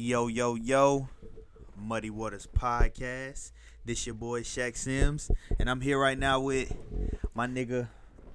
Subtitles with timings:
[0.00, 1.08] Yo, yo, yo,
[1.76, 3.50] Muddy Waters Podcast.
[3.84, 5.28] This your boy Shaq Sims,
[5.58, 6.72] and I'm here right now with
[7.34, 7.88] my nigga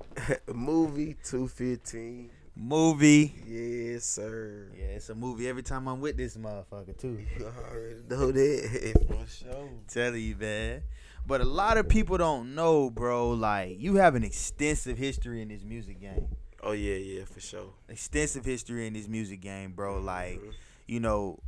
[0.53, 2.29] movie 215.
[2.57, 3.33] Movie.
[3.47, 4.67] Yes, sir.
[4.77, 7.17] Yeah, it's a movie every time I'm with this motherfucker too.
[7.39, 9.69] You already know that for sure.
[9.87, 10.81] Tell you, man.
[11.25, 13.29] But a lot of people don't know, bro.
[13.29, 16.27] Like you have an extensive history in this music game.
[16.61, 17.69] Oh yeah, yeah, for sure.
[17.87, 19.99] Extensive history in this music game, bro.
[19.99, 20.51] Like, Mhm.
[20.87, 21.39] you know,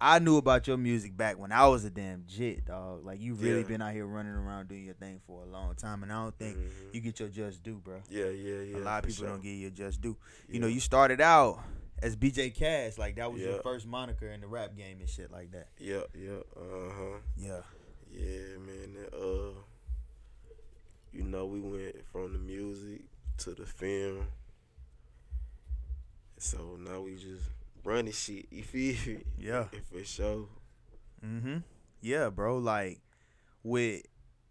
[0.00, 3.04] I knew about your music back when I was a damn jit, dog.
[3.04, 3.66] Like you really Yeah.
[3.66, 6.38] been out here running around doing your thing for a long time, and I don't
[6.38, 6.94] think Mhm.
[6.94, 8.00] you get your just due, bro.
[8.08, 8.76] Yeah, yeah, yeah.
[8.78, 9.28] a lot of people sure.
[9.28, 10.16] don't get your just due.
[10.48, 10.54] Yeah.
[10.54, 11.62] You know, you started out
[12.02, 15.30] as BJ Cash, like that was your first moniker in the rap game and shit
[15.30, 15.68] like that.
[15.78, 16.40] Yeah, yeah.
[16.56, 17.18] Uh huh.
[17.36, 17.62] Yeah.
[18.10, 18.96] Yeah, man.
[19.12, 19.60] Uh,
[21.12, 23.02] you know, we went from the music
[23.38, 24.28] to the film.
[26.38, 27.50] So now we just
[27.84, 28.46] running shit.
[28.50, 29.22] You feel me?
[29.38, 29.64] Yeah.
[29.92, 30.46] For sure.
[31.24, 31.58] Mm-hmm.
[32.00, 32.58] Yeah, bro.
[32.58, 33.00] Like
[33.62, 34.02] with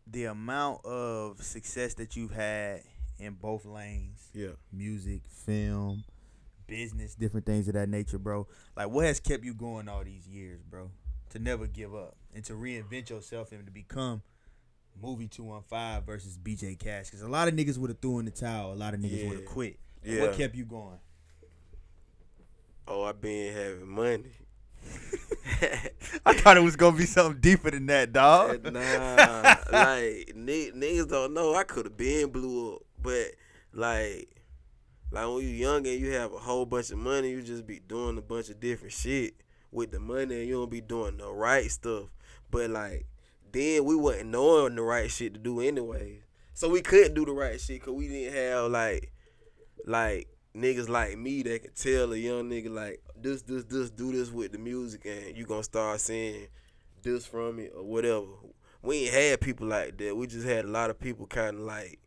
[0.08, 2.81] the amount of success that you've had
[3.19, 4.52] in both lanes, Yeah.
[4.71, 6.03] music, film,
[6.67, 8.47] business, different things of that nature, bro.
[8.75, 10.91] Like what has kept you going all these years, bro?
[11.31, 14.21] To never give up and to reinvent yourself and to become
[15.02, 17.05] movie 215 versus BJ Cash.
[17.08, 18.73] Because a lot of niggas would have threw in the towel.
[18.73, 19.80] A lot of niggas would have quit.
[20.03, 20.21] Like, Yeah.
[20.21, 20.97] What kept you going?
[22.91, 24.31] Oh, I been having money.
[26.25, 28.63] I thought it was gonna be something deeper than that, dog.
[28.63, 31.53] nah, like ni- niggas don't know.
[31.53, 33.35] I could have been blew up, but
[33.73, 34.29] like,
[35.11, 37.79] like when you young and you have a whole bunch of money, you just be
[37.79, 39.35] doing a bunch of different shit
[39.71, 42.05] with the money, and you don't be doing the right stuff.
[42.49, 43.05] But like,
[43.51, 46.21] then we wasn't knowing the right shit to do anyway,
[46.55, 49.11] so we couldn't do the right shit because we didn't have like,
[49.85, 54.11] like niggas like me that can tell a young nigga like this, this, this, do
[54.11, 56.47] this with the music, and you gonna start seeing
[57.02, 58.28] this from it or whatever.
[58.82, 60.15] We ain't had people like that.
[60.15, 61.99] We just had a lot of people kind of like,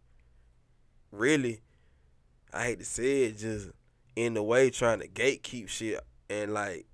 [1.10, 1.60] really,
[2.52, 3.70] I hate to say it, just
[4.16, 6.86] in the way trying to gatekeep shit and like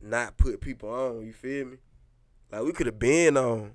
[0.00, 1.24] not put people on.
[1.24, 1.76] You feel me?
[2.50, 3.74] Like we could have been on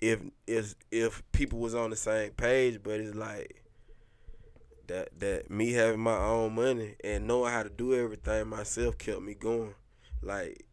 [0.00, 3.59] if if if people was on the same page, but it's like
[4.90, 9.22] that that me having my own money and knowing how to do everything myself kept
[9.22, 9.74] me going.
[10.22, 10.64] Like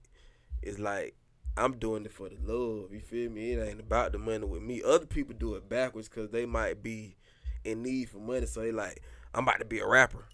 [0.61, 1.15] it's like
[1.55, 2.93] I'm doing it for the love.
[2.93, 3.53] You feel me?
[3.53, 4.81] It ain't about the money with me.
[4.85, 7.15] Other people do it backwards because they might be
[7.63, 8.45] in need for money.
[8.45, 9.01] So they like,
[9.33, 10.25] I'm about to be a rapper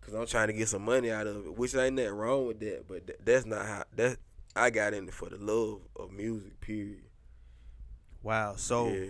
[0.00, 1.56] because I'm trying to get some money out of it.
[1.56, 4.18] Which ain't nothing wrong with that, but th- that's not how that
[4.54, 6.60] I got in it for the love of music.
[6.60, 7.02] Period.
[8.22, 8.54] Wow.
[8.56, 9.06] So yeah,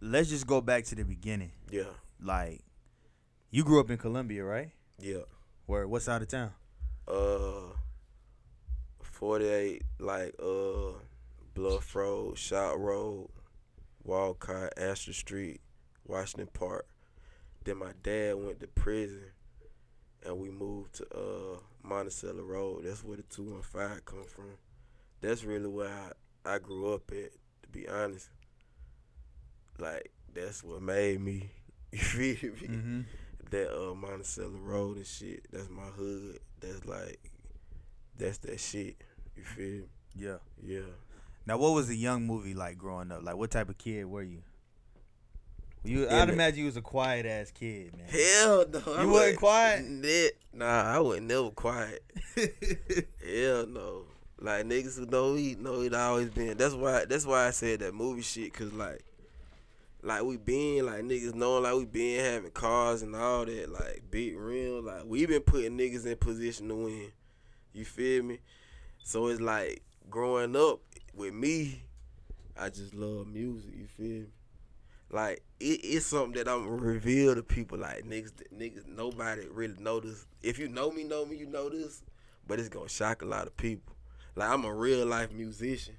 [0.00, 1.52] let's just go back to the beginning.
[1.70, 1.84] yeah,
[2.20, 2.60] Like,
[3.50, 4.70] you grew up in Columbia, right?
[4.98, 5.24] yeah.
[5.66, 5.86] Where?
[5.86, 6.50] What side of town?
[7.06, 7.74] Uh,
[9.02, 10.92] 48 like uh,
[11.54, 13.28] Bluff Road, Shop Road,
[14.02, 15.60] Walcott, Astor Street,
[16.06, 16.86] Washington Park.
[17.64, 19.22] Then my dad went to prison,
[20.26, 22.84] and we moved to uh Monticello Road.
[22.84, 24.56] That's where the two one five come from.
[25.20, 25.88] That's really where
[26.44, 27.30] I, I grew up at.
[27.62, 28.28] To be honest,
[29.78, 31.50] like that's what made me.
[31.92, 32.68] You feel me?
[32.68, 33.00] Mm-hmm.
[33.50, 35.46] That uh Monticello Road and shit.
[35.52, 36.38] That's my hood.
[36.60, 37.30] That's like
[38.18, 38.96] that's that shit.
[39.36, 39.82] You feel me?
[40.16, 40.36] Yeah.
[40.62, 40.80] Yeah.
[41.46, 43.22] Now, what was the young movie like growing up?
[43.22, 44.42] Like, what type of kid were you?
[45.82, 48.06] You, I'd imagine you was a quiet ass kid, man.
[48.06, 48.82] Hell no.
[48.94, 50.32] I You wasn't quiet?
[50.52, 52.02] Nah, I wasn't never quiet.
[52.36, 54.02] Hell no.
[54.38, 56.56] Like niggas who know he know it always been.
[56.58, 59.02] That's why that's why I said that movie shit, cause like
[60.02, 64.04] like we been like niggas knowing like we been having cars and all that, like
[64.10, 67.12] big real, like we been putting niggas in position to win.
[67.72, 68.38] You feel me?
[69.02, 70.80] So it's like growing up
[71.14, 71.82] with me,
[72.58, 74.26] I just love music, you feel me?
[75.10, 80.26] Like it, it's something that I'm reveal to people like niggas niggas nobody really notice.
[80.42, 82.02] If you know me, know me, you know this,
[82.46, 83.96] but it's gonna shock a lot of people.
[84.36, 85.96] Like I'm a real life musician.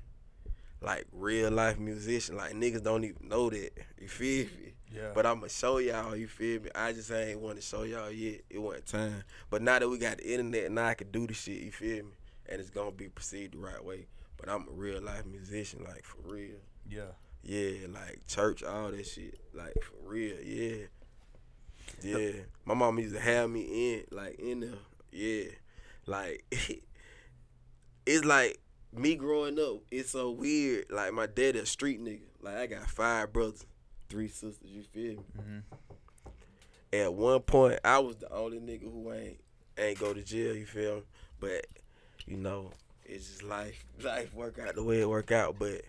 [0.82, 2.38] Like real life musician.
[2.38, 3.72] Like niggas don't even know that.
[4.00, 4.74] You feel me?
[4.94, 5.12] Yeah.
[5.14, 6.70] But I'ma show y'all, you feel me?
[6.76, 8.42] I just ain't want to show y'all yet.
[8.50, 9.24] It wasn't time.
[9.50, 12.04] But now that we got the internet, now I can do the shit, you feel
[12.04, 12.12] me?
[12.50, 14.08] And it's gonna be perceived the right way.
[14.38, 16.58] But I'm a real life musician, like for real.
[16.90, 17.12] yeah.
[17.44, 19.40] Yeah, like church, all that shit.
[19.54, 20.86] Like for real, yeah.
[22.04, 22.32] Yeah.
[22.66, 24.80] My mom used to have me in, like in there.
[25.12, 25.52] Yeah.
[26.06, 26.44] Like
[28.06, 28.60] it's like
[28.94, 30.86] me growing up, it's so weird.
[30.90, 32.22] Like my dad a street nigga.
[32.42, 33.66] Like I got five brothers,
[34.10, 35.24] three sisters, you feel me?
[35.40, 35.60] Mm-hmm.
[36.94, 39.40] At one point I was the only nigga who ain't
[39.78, 41.02] ain't go to jail, you feel me?
[41.40, 41.66] But
[42.26, 42.72] you know,
[43.06, 43.86] it's just life.
[44.04, 45.82] Life work out the way it work out, but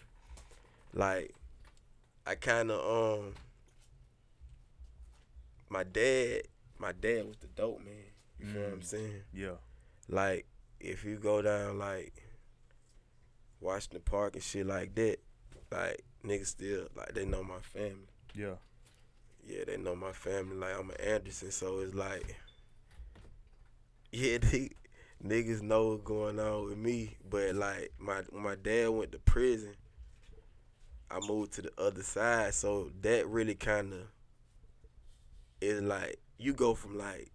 [0.94, 1.34] like
[2.26, 3.34] I kind of um
[5.68, 6.42] my dad,
[6.78, 7.94] my dad was the dope man.
[8.38, 8.84] You feel what I'm Mm.
[8.84, 9.22] saying?
[9.32, 9.56] Yeah.
[10.08, 10.46] Like
[10.80, 12.21] if you go down like
[13.62, 15.18] Washington Park and shit like that,
[15.70, 18.08] like niggas still like they know my family.
[18.34, 18.54] Yeah.
[19.46, 20.56] Yeah, they know my family.
[20.56, 22.36] Like I'm an Anderson, so it's like,
[24.12, 24.70] yeah, they,
[25.24, 27.16] niggas know what's going on with me.
[27.28, 29.74] But like my when my dad went to prison,
[31.10, 34.00] I moved to the other side, so that really kind of
[35.60, 37.30] is like you go from like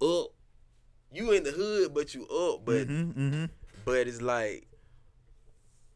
[0.00, 0.28] up,
[1.12, 3.44] you in the hood, but you up, but mm-hmm, mm-hmm.
[3.84, 4.66] but it's like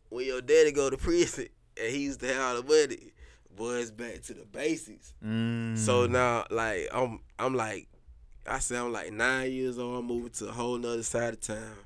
[0.08, 1.49] when your daddy go to prison
[1.81, 3.12] and he used to have all the money,
[3.56, 5.14] boy, it's back to the basics.
[5.25, 5.76] Mm.
[5.76, 7.88] So now, like, I'm, I'm like,
[8.46, 9.99] I say I'm like nine years old.
[9.99, 11.76] I'm moving to a whole nother side of town.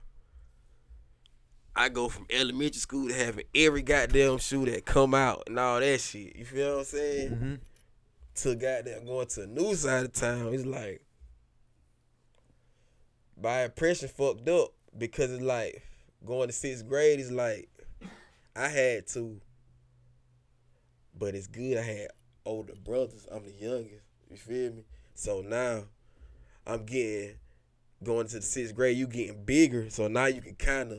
[1.74, 5.80] I go from elementary school to having every goddamn shoe that come out and all
[5.80, 6.36] that shit.
[6.36, 7.28] You feel what I'm saying?
[7.30, 7.54] hmm
[8.42, 10.52] To goddamn going to a new side of town.
[10.52, 11.02] It's like
[13.42, 15.82] my impression fucked up because it's like
[16.24, 17.68] going to sixth grade is like
[18.54, 19.40] I had to,
[21.18, 22.08] but it's good I had
[22.44, 23.26] older brothers.
[23.30, 24.04] I'm the youngest.
[24.30, 24.84] You feel me?
[25.14, 25.84] So now
[26.66, 27.36] I'm getting
[28.02, 28.96] going to the sixth grade.
[28.96, 30.98] You getting bigger, so now you can kind of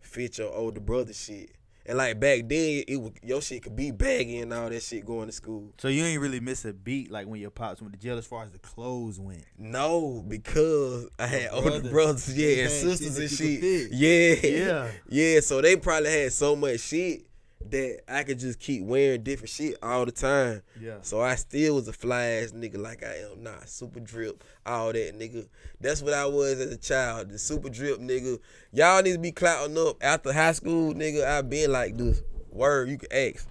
[0.00, 1.56] fit your older brother shit.
[1.88, 5.04] And like back then, it was your shit could be baggy and all that shit
[5.06, 5.72] going to school.
[5.78, 8.26] So you ain't really miss a beat like when your pops went to jail as
[8.26, 9.44] far as the clothes went.
[9.56, 11.90] No, because I had older brothers.
[11.92, 13.92] brothers, yeah, and sisters and shit.
[13.92, 14.88] Yeah, Yeah.
[15.08, 15.40] yeah.
[15.40, 17.22] So they probably had so much shit
[17.70, 20.62] that I could just keep wearing different shit all the time.
[20.80, 20.98] Yeah.
[21.02, 23.58] So I still was a fly ass nigga like I am now.
[23.64, 25.48] Super drip, all that nigga.
[25.80, 27.30] That's what I was as a child.
[27.30, 28.38] The super drip nigga.
[28.72, 31.26] Y'all need to be clouting up after high school, nigga.
[31.26, 32.22] I been like this.
[32.50, 33.48] Word, you can ask.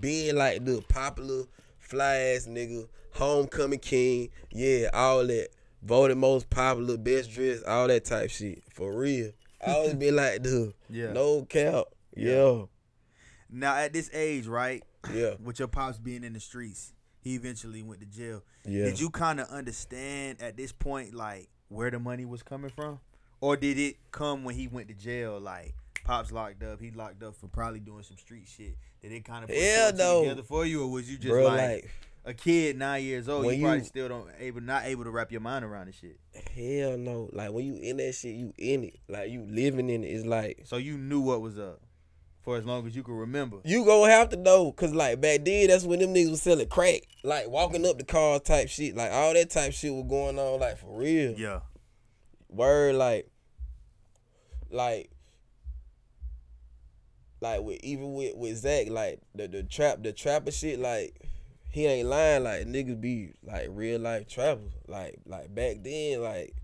[0.00, 1.44] Being like the popular
[1.78, 5.48] fly ass nigga, homecoming king, yeah, all that.
[5.82, 8.62] Voted most popular, best dressed, all that type shit.
[8.72, 9.30] For real.
[9.66, 11.12] I always been like the Yeah.
[11.12, 11.84] no cap.
[12.16, 12.62] Yeah.
[13.50, 14.82] Now at this age, right?
[15.12, 15.34] Yeah.
[15.42, 18.42] With your pops being in the streets, he eventually went to jail.
[18.64, 18.84] Yeah.
[18.84, 23.00] Did you kind of understand at this point, like where the money was coming from,
[23.40, 25.38] or did it come when he went to jail?
[25.40, 25.74] Like
[26.04, 28.76] pops locked up, he locked up for probably doing some street shit.
[29.00, 30.22] Did it kind of put Hell two and two no.
[30.22, 31.90] together for you, or was you just Bro, like, like
[32.24, 33.44] a kid nine years old?
[33.44, 35.92] You, when probably you- still don't able not able to wrap your mind around the
[35.92, 36.18] shit.
[36.54, 37.30] Hell no.
[37.32, 38.98] Like when you in that shit, you in it.
[39.08, 40.08] Like you living in it.
[40.08, 41.80] It's like So you knew what was up
[42.48, 43.58] for as long as you can remember.
[43.62, 46.66] you gonna have to know, cause like back then, that's when them niggas was selling
[46.66, 50.38] crack, like walking up the cars type shit, like all that type shit was going
[50.38, 51.34] on, like for real.
[51.36, 51.60] Yeah.
[52.48, 53.28] Word, like,
[54.70, 55.10] like,
[57.42, 61.20] like with even with with Zach, like the the trap the trapper shit, like
[61.68, 66.54] he ain't lying, like niggas be like real life trappers, like like back then, like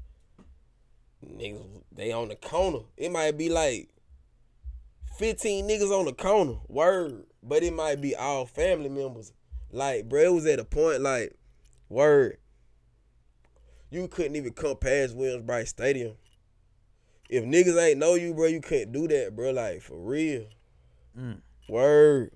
[1.22, 2.84] niggas they on the corner.
[2.96, 3.90] It might be like
[5.16, 9.32] fifteen niggas on the corner, word, but it might be all family members.
[9.70, 11.36] Like, bro, it was at a point like,
[11.88, 12.38] word,
[13.90, 16.14] you couldn't even come past Williams Brice Stadium.
[17.28, 19.50] If niggas ain't know you, bro, you couldn't do that, bro.
[19.50, 20.46] Like for real.
[21.18, 21.40] Mm.
[21.68, 22.32] Word.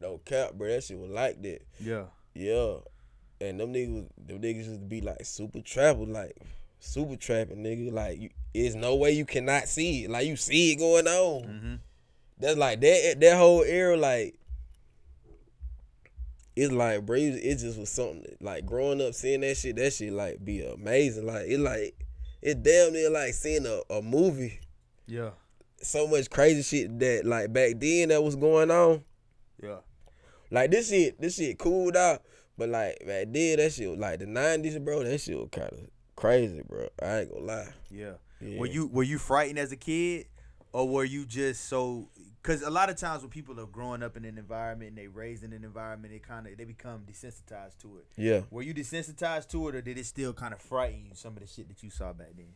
[0.00, 0.68] No cap, bro.
[0.68, 1.62] That shit was like that.
[1.78, 2.04] Yeah.
[2.34, 2.76] Yeah.
[3.40, 6.36] And them niggas, them niggas used to be like super trappers, like
[6.78, 7.92] super trapping, nigga.
[7.92, 10.10] Like, you, there's no way you cannot see it.
[10.10, 11.42] Like you see it going on.
[11.42, 11.74] Mm-hmm.
[12.38, 13.16] That's like that.
[13.20, 14.34] That whole era, like,
[16.56, 18.22] it's like, bro, it it just was something.
[18.22, 21.26] that- Like growing up, seeing that shit, that shit like be amazing.
[21.26, 21.94] Like it, like
[22.42, 24.60] it damn near like seeing a, a movie.
[25.06, 25.30] Yeah.
[25.82, 29.02] So much crazy shit that like back then that was going on.
[29.62, 29.78] Yeah.
[30.50, 32.22] Like this shit, this shit cooled out.
[32.58, 35.04] But like back then, that shit was like the nineties, bro.
[35.04, 35.78] That shit was kind of
[36.16, 36.88] crazy, bro.
[37.02, 37.68] I ain't gonna lie.
[37.90, 38.14] Yeah.
[38.40, 38.58] Yeah.
[38.58, 40.26] Were you were you frightened as a kid,
[40.72, 42.08] or were you just so?
[42.42, 45.08] Because a lot of times when people are growing up in an environment and they
[45.08, 48.06] raised in an environment, they kind of they become desensitized to it.
[48.16, 48.40] Yeah.
[48.50, 51.14] Were you desensitized to it, or did it still kind of frighten you?
[51.14, 52.54] Some of the shit that you saw back then.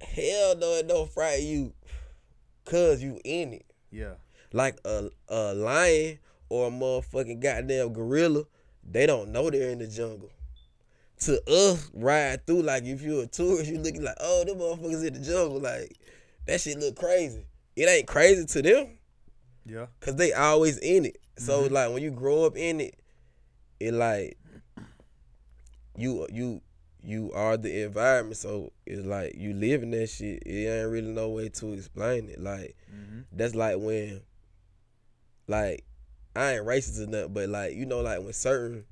[0.00, 1.72] Hell no, it don't frighten you,
[2.64, 3.66] cause you in it.
[3.92, 4.14] Yeah.
[4.52, 6.18] Like a a lion
[6.48, 8.44] or a motherfucking goddamn gorilla,
[8.82, 10.30] they don't know they're in the jungle.
[11.26, 15.06] To us, ride through like if you're a tourist, you looking like, oh, them motherfuckers
[15.06, 15.60] in the jungle.
[15.60, 15.96] Like
[16.46, 17.44] that shit look crazy.
[17.76, 18.98] It ain't crazy to them.
[19.64, 19.86] Yeah.
[20.00, 21.18] Cause they always in it.
[21.38, 21.70] So Mhm.
[21.70, 22.96] like when you grow up in it,
[23.78, 24.36] it like
[25.96, 26.60] you you
[27.04, 30.42] you are the environment, so it's like you live in that shit.
[30.46, 32.40] It ain't really no way to explain it.
[32.40, 33.20] Like Mm-hmm.
[33.32, 34.20] that's like when,
[35.48, 35.84] like,
[36.36, 38.84] I ain't racist or nothing, but like you know, like when certain,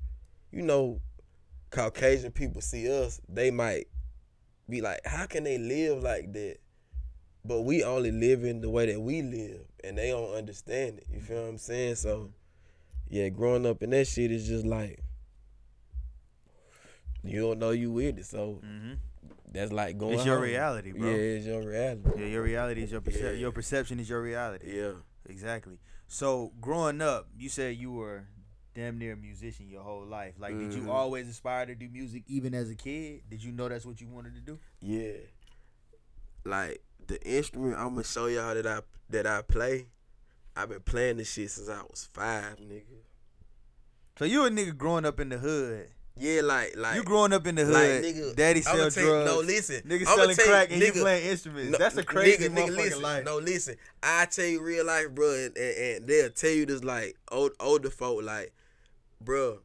[0.51, 0.99] you know,
[1.71, 3.87] Caucasian people see us, they might
[4.69, 6.57] be like, how can they live like that?
[7.43, 11.07] But we only live in the way that we live, and they don't understand it.
[11.11, 11.95] You feel what I'm saying?
[11.95, 12.29] So,
[13.09, 14.99] yeah, growing up in that shit is just like
[17.23, 18.93] you don't know you with it, so Mm-hmm.
[19.51, 20.15] that's like going.
[20.15, 20.43] It's your home.
[20.45, 21.09] reality, bro.
[21.09, 22.09] Yeah, it's your reality.
[22.17, 23.31] Yeah, your reality is your perce- Yeah.
[23.31, 24.77] your perception is your reality.
[24.79, 24.93] Yeah.
[25.27, 25.77] Exactly.
[26.07, 28.25] So growing up, you said you were
[28.73, 30.35] damn near a musician your whole life.
[30.39, 30.89] Like, did you Mhm.
[30.89, 33.21] always aspire to do music even as a kid?
[33.29, 34.59] Did you know that's what you wanted to do?
[34.81, 35.17] Yeah.
[36.45, 39.87] Like the instrument I'm gonna show y'all that I that I play,
[40.55, 43.01] I've been playing this shit since I was five, nigga.
[44.17, 45.89] So you a nigga growing up in the hood.
[46.17, 48.03] Yeah, like like you growing up in the like, hood.
[48.03, 49.31] nigga, Daddy sell you- drugs.
[49.31, 49.81] No, listen.
[49.81, 51.71] Nigga selling you, crack and you playing instruments.
[51.71, 53.25] no, That's a crazy nigga, nigga, listen, life.
[53.25, 53.75] No, listen.
[54.03, 57.51] I tell you real life, bro, and, and, and they'll tell you this like old
[57.59, 58.51] older folk, like,
[59.23, 59.59] bro,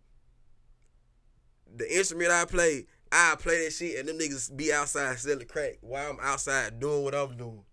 [1.75, 5.79] the instrument I play, I play that shit, and them niggas be outside selling crack
[5.81, 7.65] while I'm outside doing what I'm doing.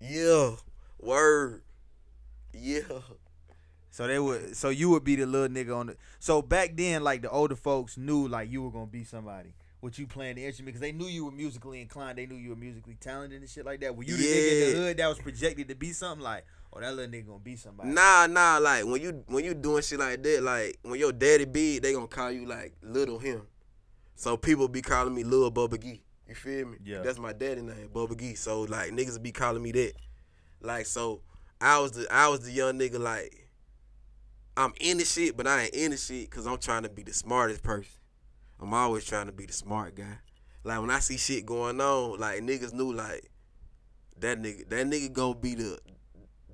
[0.00, 0.56] Yeah,
[0.98, 1.62] word.
[2.52, 2.80] Yeah.
[3.90, 4.56] So they would.
[4.56, 5.96] So you would be the little nigga on the.
[6.20, 9.54] So back then, like the older folks knew like you were gonna be somebody.
[9.82, 12.18] With you playing the instrument, because they knew you were musically inclined.
[12.18, 13.96] They knew you were musically talented and shit like that.
[13.96, 16.80] Were you the nigga in the hood that was projected to be something like, oh
[16.80, 17.90] that little nigga gonna be somebody?
[17.90, 21.44] Nah, nah, like when you when you doing shit like that, like when your daddy
[21.44, 23.42] big, they gonna call you like little him.
[24.14, 26.02] So people be calling me Lil Bubba Gee.
[26.28, 26.76] You feel me?
[26.84, 27.00] Yeah.
[27.00, 28.34] That's my daddy name, Bubba Gee.
[28.34, 29.92] So like niggas be calling me that.
[30.60, 31.22] Like so
[31.60, 33.48] I was the I was the young nigga like
[34.56, 37.02] I'm in the shit, but I ain't in the shit because I'm trying to be
[37.02, 37.98] the smartest person.
[38.60, 40.18] I'm always trying to be the smart guy.
[40.64, 43.30] Like when I see shit going on, like niggas knew like
[44.18, 45.78] that nigga that nigga gonna be the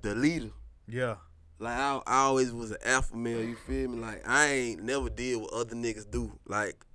[0.01, 0.51] the leader.
[0.87, 1.15] Yeah.
[1.59, 3.99] Like I, I always was an alpha male, you feel me?
[3.99, 6.37] Like I ain't never did what other niggas do.
[6.45, 6.85] Like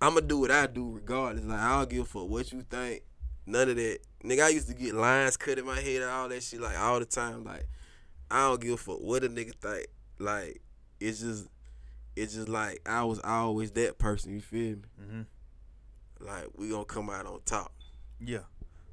[0.00, 1.44] I'ma do what I do regardless.
[1.44, 3.02] Like I don't give a fuck what you think.
[3.46, 3.98] None of that.
[4.24, 6.78] Nigga, I used to get lines cut in my head and all that shit like
[6.78, 7.44] all the time.
[7.44, 7.66] Like
[8.30, 9.86] I don't give a fuck what a nigga think.
[10.18, 10.60] Like
[11.00, 11.46] it's just
[12.16, 14.82] it's just like I was always that person, you feel me?
[15.00, 16.26] Mm-hmm.
[16.26, 17.72] Like we gonna come out on top.
[18.20, 18.40] Yeah.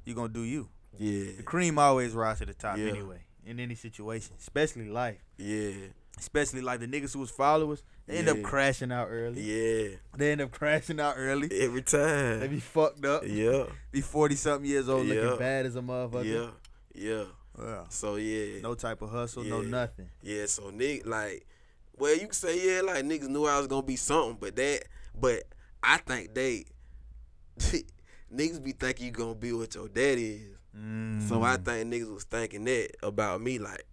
[0.04, 0.68] You gonna do you.
[0.98, 1.32] Yeah.
[1.36, 2.88] The cream always rise to the top Yeah.
[2.88, 3.20] anyway.
[3.44, 5.70] In any situation, especially life, Yeah.
[6.18, 9.40] especially like the niggas who was followers, they end up crashing out early.
[9.42, 9.96] Yeah.
[10.16, 11.48] They end up crashing out early.
[11.60, 12.40] Every time.
[12.40, 13.22] They be fucked up.
[13.26, 13.66] Yeah.
[13.92, 15.22] Be forty something years old, Yeah.
[15.22, 16.24] looking bad as a motherfucker.
[16.24, 16.50] Yeah.
[16.94, 17.24] Yeah.
[17.58, 17.84] Yeah.
[17.88, 18.60] So yeah.
[18.62, 20.08] No type of hustle, no nothing.
[20.22, 21.46] Yeah, so nigga, like,
[21.96, 24.84] well, you can say yeah, like niggas knew I was gonna be something, but that,
[25.18, 25.44] but
[25.82, 26.64] I think they,
[27.58, 30.55] niggas be thinking you gonna be what your daddy is.
[31.18, 31.64] So I Mm.
[31.64, 33.86] think niggas was thinking that about me, like,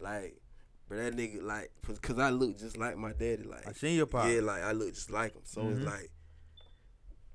[0.00, 0.40] like,
[0.88, 3.96] but that nigga, like, cause, cause I look just like my daddy, like, I seen
[3.96, 4.30] your pop.
[4.30, 5.42] yeah, like I look just like him.
[5.44, 5.76] So Mhm.
[5.76, 6.10] it's like,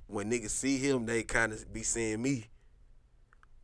[0.08, 2.48] when niggas see him, they kind of be seeing me.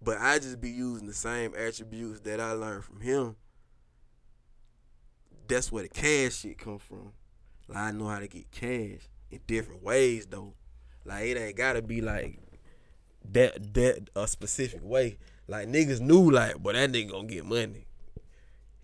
[0.02, 3.36] But I just be using the same attributes that I learned from him.
[5.48, 7.14] That's where the cash shit come from.
[7.68, 10.54] Like I know how to get cash in different ways though.
[11.06, 12.40] Like it ain't gotta be like
[13.34, 15.18] that that a specific way.
[15.48, 17.86] Like niggas knew like, but that nigga gonna get money.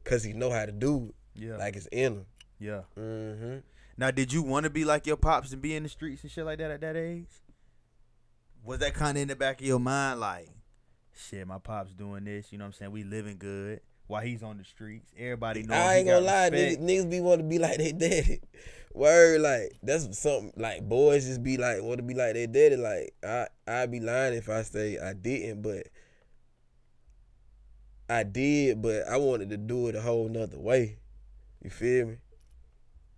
[0.04, 1.44] Cause he know how to do it.
[1.44, 1.58] Yeah.
[1.58, 2.26] Like it's in him.
[2.60, 2.82] yeah.
[2.98, 3.58] Mm-hmm.
[3.98, 6.32] Now, did you want to be like your pops and be in the streets and
[6.32, 7.30] shit like that at that age?
[8.64, 10.50] Was that kind of in the back of your mind, like,
[11.14, 12.52] shit, my pops doing this?
[12.52, 12.92] You know what I'm saying?
[12.92, 13.82] We living good
[14.14, 15.12] while he's on the streets.
[15.18, 15.74] Everybody know.
[15.74, 18.42] I ain't gonna lie, niggas, niggas be want to be like their daddy.
[18.94, 22.76] Word, like that's something like boys just be like want to be like their daddy.
[22.76, 25.88] Like I, I'd be lying if I say I didn't, but
[28.08, 30.98] I did, but I wanted to do it a whole nother way.
[31.64, 32.18] You feel me?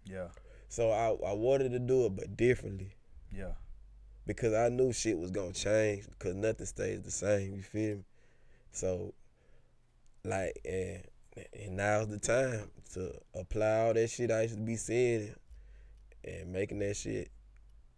[0.05, 0.27] Yeah,
[0.69, 2.91] So I, I wanted to do it, but differently
[3.35, 3.53] yeah,
[4.25, 7.53] because I knew shit was gonna change because nothing stays the same.
[7.53, 8.03] You feel me?
[8.71, 9.13] So,
[10.25, 11.03] like, and
[11.53, 15.35] and now's the time to apply all that shit I used to be seeing
[16.23, 17.29] and, making that shit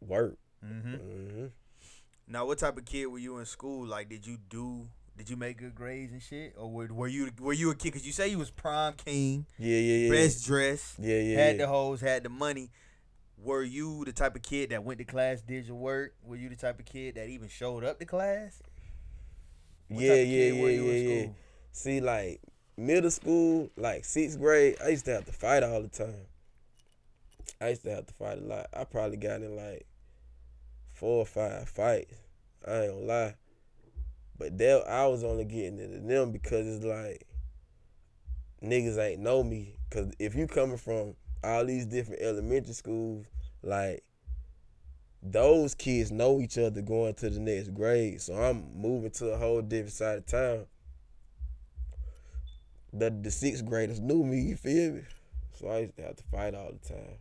[0.01, 0.37] work.
[0.63, 1.45] hmm hmm
[2.27, 3.85] Now, what type of kid were you in school?
[3.87, 4.87] Like, did you do?
[5.17, 7.93] Did you make good grades and shit, or were, were you were you a kid?
[7.93, 10.09] Cause you say you was prom king, Yeah, yeah, yeah.
[10.11, 11.65] best dress, yeah, yeah, had yeah.
[11.65, 12.69] the hoes, had the money.
[13.39, 16.13] Were you the type of kid that went to class, did your work?
[16.23, 18.61] Were you the type of kid that even showed up to class?
[19.87, 21.27] What yeah, type of yeah, kid yeah, were you in yeah, yeah.
[21.77, 22.41] See, like
[22.75, 26.25] middle school, like sixth grade, I used to have to fight all the time.
[27.61, 28.65] I used to have to fight a lot.
[28.75, 29.85] I probably got in like
[30.93, 32.15] four or five fights.
[32.67, 33.35] I ain't gonna lie.
[34.39, 37.27] But that I was only getting into them because it's like
[38.63, 39.75] niggas ain't know me.
[39.91, 43.27] Cause if you coming from all these different elementary schools,
[43.61, 44.03] like
[45.21, 48.19] those kids know each other going to the next grade.
[48.19, 50.65] So I'm moving to a whole different side of town.
[52.93, 55.01] The the sixth graders knew me, you feel me?
[55.53, 57.17] So I used to have to fight all the time.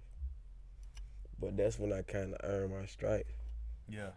[1.39, 3.33] But that's when I kinda earned my stripes.
[3.89, 4.11] Yeah.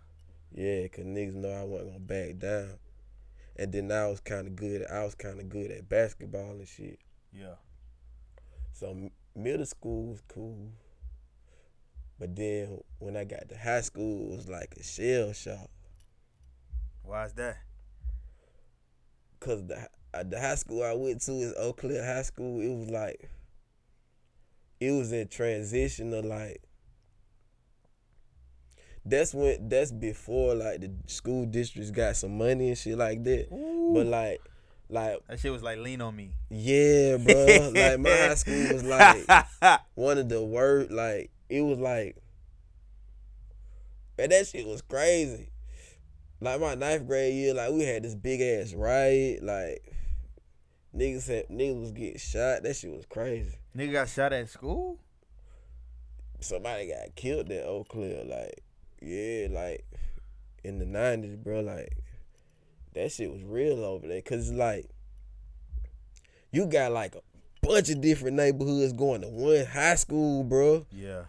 [0.51, 2.79] Yeah, cause niggas know I wasn't gonna back down.
[3.55, 6.99] And then I was kinda good I was kinda good at basketball and shit.
[7.33, 7.55] Yeah.
[8.73, 10.71] So middle school was cool.
[12.19, 15.69] But then when I got to high school, it was like a shell shock.
[17.03, 17.57] Why is that?
[19.39, 22.61] Cause the the high school I went to is Eau Claire High School.
[22.61, 23.29] It was like
[24.79, 26.61] it was in transition of like
[29.05, 33.47] that's when that's before like the school districts got some money and shit like that.
[33.49, 34.41] But like
[34.89, 36.31] like That shit was like lean on me.
[36.49, 37.71] yeah, bro.
[37.73, 40.91] like my high school was like one of the worst.
[40.91, 42.17] Like it was like,
[44.17, 45.51] man, that shit was crazy.
[46.41, 49.43] Like my ninth grade year, like we had this big ass riot.
[49.43, 49.83] Like
[50.95, 52.63] niggas had niggas was getting shot.
[52.63, 53.55] That shit was crazy.
[53.75, 54.99] Nigga got shot at school?
[56.39, 58.23] Somebody got killed at Eau Claire.
[58.25, 58.61] Like
[59.01, 59.85] yeah, like
[60.63, 61.61] in the nineties, bro.
[61.61, 61.93] Like
[62.95, 64.21] that shit was real over there.
[64.21, 64.89] Cause like
[66.51, 67.21] you got like a
[67.61, 70.85] bunch of different neighborhoods going to one high school, bro.
[70.91, 71.23] Yeah.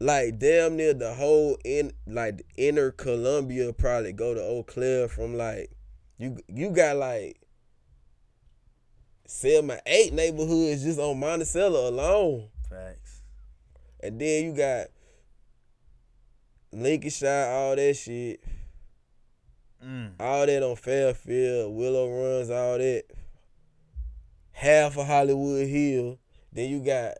[0.00, 5.36] like damn near the whole in like inner Columbia probably go to Eau Claire from
[5.36, 5.70] like
[6.18, 7.38] you you got like
[9.26, 12.48] seven eight neighborhoods just on Monticello alone.
[12.68, 13.22] Facts.
[14.00, 14.88] And then you got
[16.72, 18.42] Lincolnshire, all that shit.
[19.84, 20.12] Mm.
[20.18, 23.04] All that on Fairfield, Willow Runs, all that.
[24.52, 26.18] Half of Hollywood Hill.
[26.52, 27.14] Then you got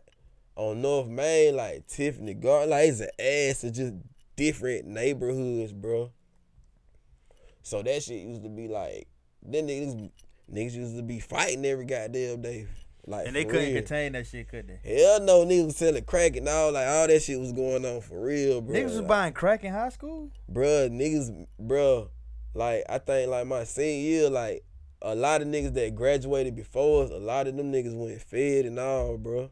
[0.55, 2.69] on North Main, like Tiffany Garden.
[2.69, 3.93] Like it's an ass of just
[4.35, 6.11] different neighborhoods, bro.
[7.61, 9.07] So that shit used to be like,
[9.41, 10.11] then niggas,
[10.51, 12.67] niggas used to be fighting every goddamn day.
[13.07, 13.75] Like, And they couldn't real.
[13.75, 14.99] contain that shit, could they?
[14.99, 18.01] Hell no, niggas was selling crack and all like all that shit was going on
[18.01, 18.75] for real, bro.
[18.75, 20.31] Niggas was Like, buying crack in high school?
[20.51, 22.09] bruh, niggas, bruh,
[22.55, 24.63] like I think like my senior year, like
[25.03, 28.65] a lot of niggas that graduated before us, a lot of them niggas went fed
[28.65, 29.49] and all, bruh.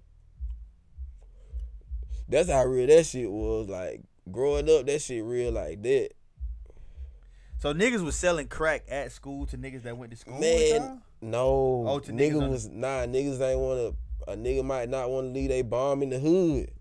[2.27, 3.67] That's how real that shit was.
[3.67, 4.01] Like
[4.31, 6.09] growing up, that shit real like that.
[7.63, 11.85] So niggas was selling crack at school to niggas that went to school Man, no,
[11.87, 13.05] Oh, to niggas nigga on- was nah.
[13.05, 14.31] Niggas ain't want to.
[14.33, 16.71] A nigga might not want to leave they bomb in the hood,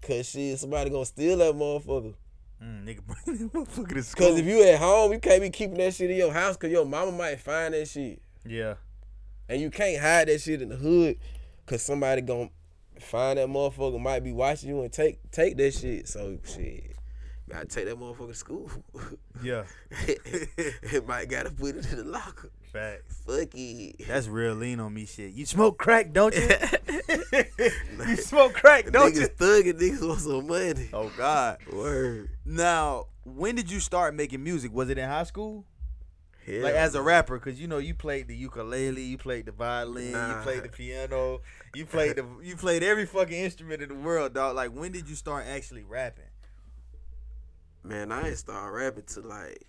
[0.00, 2.14] cause shit, somebody gonna steal that motherfucker.
[2.62, 4.28] Mm, nigga bring that motherfucker to school.
[4.28, 6.70] Cause if you at home, you can't be keeping that shit in your house, cause
[6.70, 8.22] your mama might find that shit.
[8.46, 8.74] yeah.
[9.48, 11.18] And you can't hide that shit in the hood
[11.66, 12.50] cause somebody gonna
[13.00, 16.06] find that motherfucker might be watching you and take take that shit.
[16.06, 16.94] So shit.
[17.48, 18.70] Gotta take that motherfucker to school.
[19.40, 19.62] Yeah.
[20.08, 22.50] it might gotta put it in the locker.
[22.72, 23.22] Facts.
[23.24, 24.04] Fuck it.
[24.08, 25.32] That's real lean on me shit.
[25.32, 26.42] You smoke crack, don't you?
[28.08, 29.20] you smoke crack, don't you?
[29.20, 30.88] niggas thugging, niggas want some money.
[30.92, 31.58] Oh God.
[31.72, 32.30] Word.
[32.44, 34.72] Now, when did you start making music?
[34.74, 35.64] Was it in high school?
[36.44, 39.52] Hell like as a rapper, cause you know you played the ukulele, you played the
[39.52, 40.38] violin, Nah.
[40.38, 41.42] you played the piano,
[41.74, 44.56] you played the you played every fucking instrument in the world, dog.
[44.56, 46.24] Like when did you start actually rapping?
[47.84, 49.62] Man, I ain't start rapping to like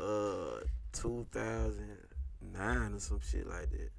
[0.00, 0.60] uh
[0.92, 3.90] 2009 or some shit like that.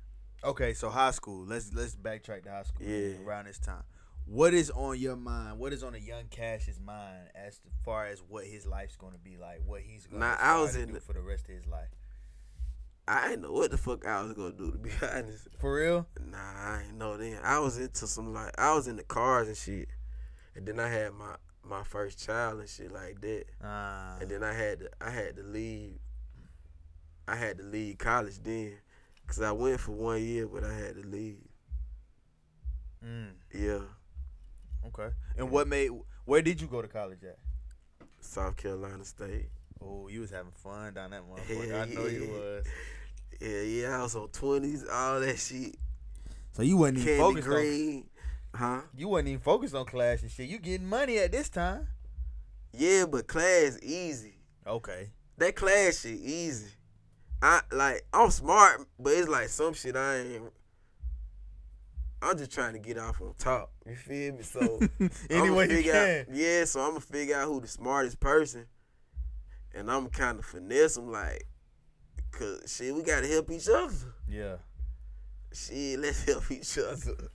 [0.43, 1.45] Okay, so high school.
[1.45, 2.85] Let's let's backtrack to high school.
[2.87, 3.17] Yeah.
[3.25, 3.83] Around this time,
[4.25, 5.59] what is on your mind?
[5.59, 9.19] What is on a young Cash's mind as far as what his life's going to
[9.19, 9.61] be like?
[9.65, 11.89] What he's going I was to in do the- for the rest of his life.
[13.05, 15.49] I ain't know what the fuck I was gonna do to be honest.
[15.59, 16.07] For real?
[16.25, 17.37] Nah, I ain't know then.
[17.43, 19.89] I was into some like I was into cars and shit,
[20.55, 21.35] and then I had my
[21.65, 25.35] my first child and shit like that, Uh, and then I had to I had
[25.37, 25.97] to leave.
[27.27, 28.73] I had to leave college then,
[29.27, 31.37] cause I went for one year, but I had to leave.
[33.05, 33.79] mm, Yeah,
[34.87, 35.13] okay.
[35.37, 35.89] And what made?
[36.25, 37.37] Where did you go to college at?
[38.19, 39.47] South Carolina State.
[39.81, 41.81] Oh, you was having fun down that motherfucker.
[41.81, 42.65] I know you was.
[43.41, 45.75] Yeah, yeah, I was on twenties, all that shit.
[46.53, 48.05] So you wasn't even Candy focused green,
[48.53, 48.81] huh?
[48.95, 50.49] You wasn't even focused on class and shit.
[50.49, 51.87] You getting money at this time.
[52.71, 54.37] Yeah, but class easy.
[54.65, 55.09] Okay.
[55.37, 56.71] That class shit easy.
[57.41, 60.43] I like I'm smart, but it's like some shit I ain't.
[62.21, 63.71] I'm just trying to get off on top.
[63.85, 64.43] You feel me?
[64.43, 64.79] So
[65.29, 66.21] Any way you can.
[66.21, 68.65] Out, yeah, so I'm gonna figure out who the smartest person,
[69.75, 71.43] and I'm kind of finesse them like,
[72.31, 73.93] cause shit, we gotta help each other.
[74.27, 74.55] Yeah.
[75.53, 77.29] Shit, let's help each other.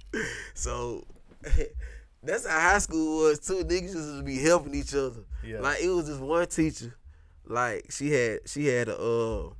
[0.55, 1.07] so
[2.23, 3.65] that's how high school was too.
[3.65, 5.21] Niggas just to be helping each other.
[5.45, 5.61] Yeah.
[5.61, 6.97] Like it was this one teacher,
[7.45, 9.51] like she had she had a uh,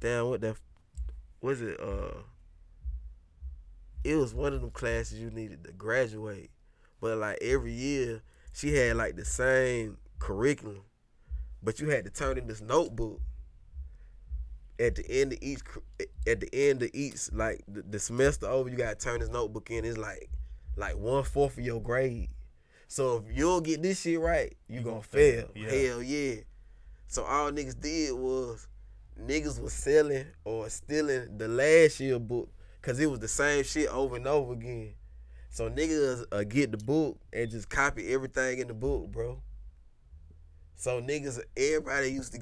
[0.00, 0.56] damn what that
[1.40, 2.22] was it uh.
[4.02, 6.50] It was one of them classes you needed to graduate,
[7.02, 8.22] but like every year
[8.54, 10.84] she had like the same curriculum,
[11.62, 13.20] but you had to turn in this notebook
[14.80, 15.60] at the end of each
[16.26, 19.70] at the end of each like the, the semester over, you gotta turn this notebook
[19.70, 19.84] in.
[19.84, 20.30] It's like
[20.76, 22.30] like one fourth of your grade.
[22.88, 25.48] So if you don't get this shit right, you, You gonna, fail.
[25.48, 25.70] fail, yeah.
[25.70, 26.34] Hell yeah.
[27.06, 28.66] So all niggas did was
[29.20, 32.48] niggas was selling or stealing the last year book
[32.80, 34.94] because it was the same shit over and over again.
[35.50, 39.42] So niggas uh, get the book and just copy everything in the book, bro.
[40.80, 42.40] So niggas, everybody used to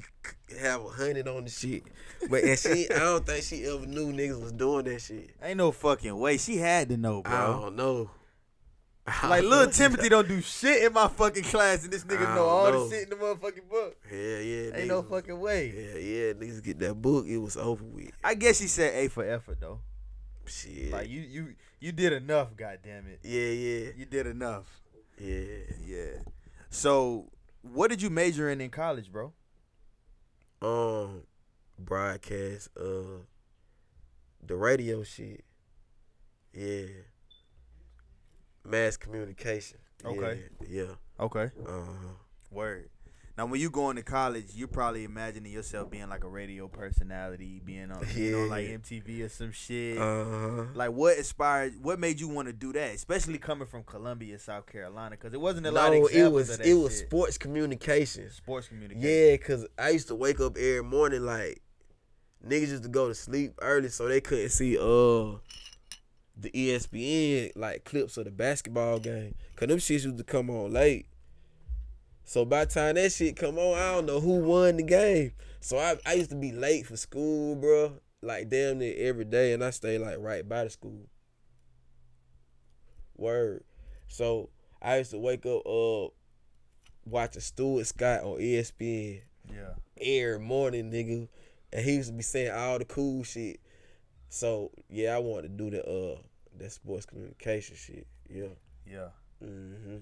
[0.60, 1.82] have a hundred on the shit,
[2.30, 5.30] but and she, I don't think she ever knew niggas was doing that shit.
[5.42, 6.38] Ain't no fucking way.
[6.38, 7.32] She had to know, bro.
[7.34, 8.10] I don't know.
[9.08, 9.72] I Like don't little know.
[9.72, 12.88] Timothy don't do shit in my fucking class, and this nigga know all know.
[12.88, 13.96] the shit in the motherfucking book.
[14.08, 14.76] Yeah, yeah.
[14.76, 15.72] Ain't no fucking way.
[15.74, 16.32] Yeah, yeah.
[16.34, 18.12] Niggas get that book, it was over with.
[18.22, 19.80] I guess she said A for effort though.
[20.46, 20.92] Shit.
[20.92, 22.56] Like you, you, you did enough.
[22.56, 24.80] God damn it, yeah, yeah, you did enough.
[25.20, 25.42] yeah.
[25.84, 26.20] Yeah.
[26.70, 29.32] So, what did you major in in college, bro?
[30.60, 31.22] um
[31.78, 33.22] broadcast uh
[34.44, 35.44] the radio shit.
[36.52, 36.86] Yeah.
[38.64, 39.78] Mass communication.
[40.04, 40.42] Okay.
[40.68, 40.84] Yeah.
[41.20, 41.50] Okay.
[41.56, 41.68] yeah.
[41.70, 42.14] Uh-huh.
[42.50, 42.90] Word.
[43.38, 47.62] Now, when you go into college, you're probably imagining yourself being like a radio personality,
[47.64, 49.96] being on, you know, like MTV or some shit.
[49.96, 50.64] Uh-huh.
[50.74, 51.74] like, what inspired?
[51.80, 52.96] What made you want to do that?
[52.96, 56.32] Especially coming from Columbia, South Carolina, because it wasn't a lot of No, examples it
[56.32, 57.06] was of it was shit.
[57.06, 58.34] sports communications.
[58.34, 59.08] sports communication.
[59.08, 61.62] Yeah, cause I used to wake up every morning like
[62.44, 65.38] niggas used to go to sleep early so they couldn't see uh
[66.36, 69.36] the ESPN like clips of the basketball game.
[69.54, 71.06] Cause them shits used to come on late.
[72.28, 75.32] So by the time that shit come on, I don't know who won the game.
[75.60, 77.94] So I, I used to be late for school, bro.
[78.20, 81.08] Like damn near every day, and I stay like right by the school.
[83.16, 83.64] Word.
[84.08, 84.50] So
[84.82, 86.08] I used to wake up uh
[87.06, 89.74] watching Stuart Scott on ESPN Yeah.
[89.98, 91.28] every morning, nigga.
[91.72, 93.58] And he used to be saying all the cool shit.
[94.28, 96.18] So yeah, I wanted to do the uh
[96.58, 98.06] that sports communication shit.
[98.28, 98.48] Yeah.
[98.86, 99.08] Yeah.
[99.40, 99.96] hmm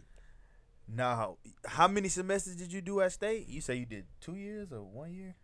[0.89, 3.49] Now, how many semesters did you do at state?
[3.49, 5.35] You say you did two years or one year?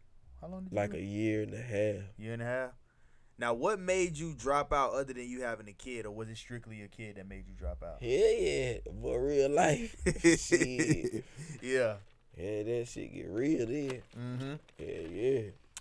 [0.40, 0.98] How long did you Like do?
[0.98, 2.02] a year and a half.
[2.18, 2.70] year and a half.
[3.38, 6.36] Now, what made you drop out other than you having a kid, or was it
[6.36, 7.96] strictly a kid that made you drop out?
[8.00, 8.74] Yeah, yeah.
[9.00, 9.96] For real life.
[10.22, 11.24] shit.
[11.60, 11.94] yeah.
[12.36, 14.02] Yeah, that shit get real then.
[14.18, 14.52] Mm-hmm.
[14.78, 15.40] Yeah, yeah.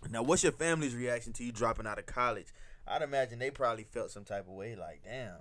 [0.09, 2.47] Now, what's your family's reaction to you dropping out of college?
[2.87, 5.35] I'd imagine they probably felt some type of way, like, damn,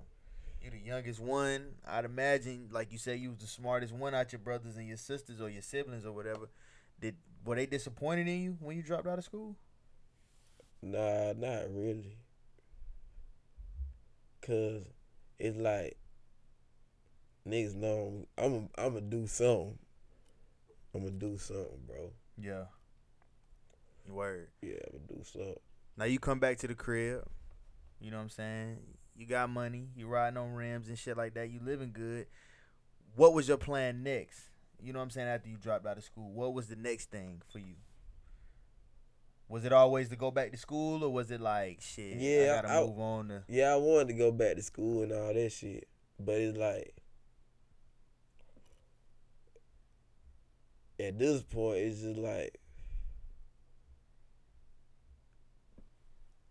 [0.63, 1.75] you the youngest one.
[1.87, 4.97] I'd imagine, like you said, you was the smartest one out your brothers and your
[4.97, 6.49] sisters or your siblings or whatever.
[6.99, 9.55] Did were they disappointed in you when you dropped out of school?
[10.81, 12.17] Nah, not really.
[14.41, 14.85] Cause
[15.39, 15.97] it's like
[17.47, 19.77] niggas know I'm I'm gonna do something.
[20.93, 22.11] I'm gonna do something, bro.
[22.37, 22.65] Yeah.
[24.07, 24.49] Word.
[24.61, 25.55] Yeah, I'm gonna do something.
[25.97, 27.23] Now you come back to the crib.
[27.99, 28.77] You know what I'm saying?
[29.21, 29.87] You got money.
[29.95, 31.51] You riding on rims and shit like that.
[31.51, 32.25] You living good.
[33.15, 34.39] What was your plan next?
[34.81, 35.27] You know what I'm saying?
[35.27, 37.75] After you dropped out of school, what was the next thing for you?
[39.47, 42.17] Was it always to go back to school, or was it like shit?
[42.17, 43.43] Yeah, I gotta I- move on to.
[43.47, 45.87] Yeah, I wanted to go back to school and all that shit,
[46.19, 46.95] but it's like
[50.99, 52.57] at this point, it's just like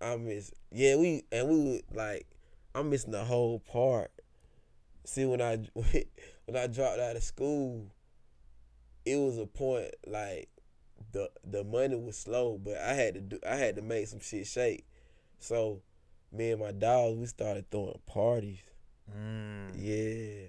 [0.01, 0.53] I miss.
[0.71, 2.27] Yeah, we and we would like
[2.75, 4.13] I'm missing the whole part.
[5.05, 7.87] See, when I when I dropped out of school,
[9.05, 10.49] it was a point like
[11.13, 14.21] the the money was slow, but I had to do I had to make some
[14.21, 14.87] shit shake.
[15.39, 15.83] So
[16.33, 18.61] me and my dogs, we started throwing parties.
[19.11, 19.73] Mm.
[19.77, 20.49] Yeah.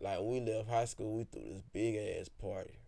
[0.00, 2.78] Like we left high school, we threw this big ass party.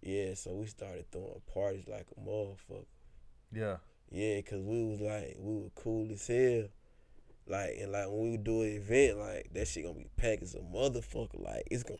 [0.00, 2.86] Yeah, so we started throwing parties like a motherfucker.
[3.52, 3.76] Yeah.
[4.10, 6.64] Yeah, cause we was like we were cool as hell.
[7.46, 10.54] Like and like when we do an event, like that shit gonna be packed as
[10.54, 11.42] a motherfucker.
[11.42, 11.98] Like it's gonna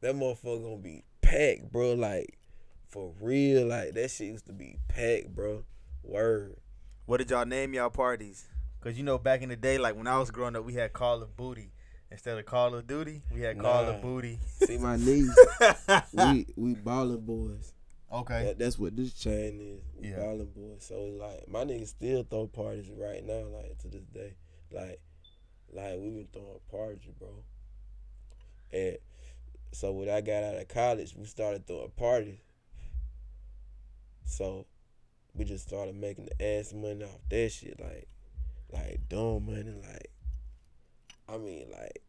[0.00, 1.94] that motherfucker gonna be packed, bro.
[1.94, 2.38] Like
[2.88, 5.64] for real, like that shit used to be packed, bro.
[6.02, 6.56] Word.
[7.06, 8.46] What did y'all name y'all parties?
[8.80, 10.92] Cause you know back in the day, like when I was growing up, we had
[10.92, 11.72] Call of Booty
[12.10, 13.22] instead of Call of Duty.
[13.34, 13.90] We had Call Nah.
[13.90, 14.38] of Booty.
[14.46, 15.34] See my niece,
[16.12, 17.72] we we ballin' boys.
[18.12, 18.44] Okay.
[18.44, 20.10] That, that's what this chain is.
[20.10, 20.16] Yeah.
[20.16, 20.84] Ballin' boys.
[20.84, 24.34] So like my niggas still throw parties right now, like to this day.
[24.72, 25.00] Like
[25.72, 27.28] like we been throwing parties, bro.
[28.72, 28.98] And
[29.72, 32.38] so when I got out of college, we started throwing parties.
[34.24, 34.66] So
[35.34, 38.08] we just started making the ass money off that shit, like
[38.72, 40.10] like dumb money, like
[41.28, 42.02] I mean like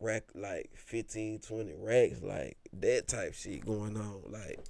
[0.00, 4.22] rack like 15, 20 racks, like that type shit going on.
[4.28, 4.60] Like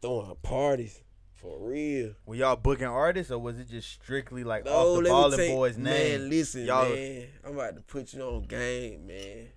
[0.00, 1.00] throwing parties
[1.34, 2.14] for real.
[2.26, 5.08] Were y'all booking artists or was it just strictly like No, off the let me
[5.10, 6.20] Ballin' take- Boys name?
[6.20, 7.26] Man, listen, Y'all- man.
[7.44, 9.48] I'm about to put you on game, man.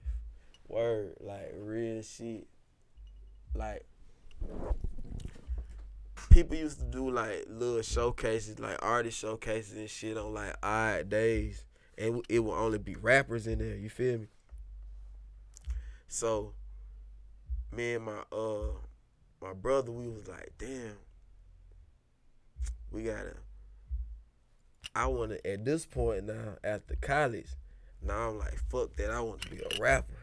[0.68, 2.48] Word, like real shit.
[3.56, 3.86] Like
[6.30, 11.10] people used to do like little showcases, like artist showcases and shit on like odd
[11.10, 11.66] days,
[11.98, 13.76] and it will only be rappers in there.
[13.76, 14.28] You feel me?
[16.08, 16.54] So,
[17.76, 18.72] me and my uh
[19.42, 20.98] my brother, we was like, damn,
[22.92, 23.36] we gotta.
[24.94, 27.48] I want to at this point now after college.
[28.02, 29.12] Now I'm like, fuck that.
[29.12, 30.14] I want to be a rapper.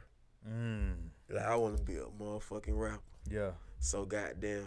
[0.48, 0.94] Mm,
[1.30, 3.02] Like I want to be a motherfucking rapper.
[3.30, 3.50] yeah.
[3.80, 4.66] So goddamn,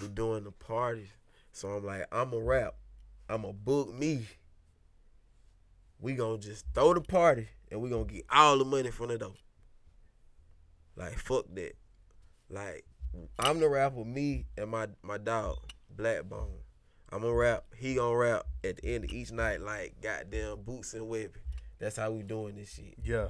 [0.00, 1.08] we doing the parties.
[1.52, 2.74] So I'm like, I'm a rap.
[3.28, 4.26] I'm a book me.
[6.00, 9.18] We gonna just throw the party and we gonna get all the money from the
[9.18, 9.34] door.
[10.96, 11.74] Like fuck that.
[12.50, 12.84] Like
[13.38, 15.58] I'm the rapper, me and my my dog
[15.90, 16.58] Blackbone.
[17.10, 17.64] I'm gonna rap.
[17.76, 21.40] He gonna rap at the end of each night like goddamn boots and weapon.
[21.78, 23.28] That's how we doing this shit Yeah.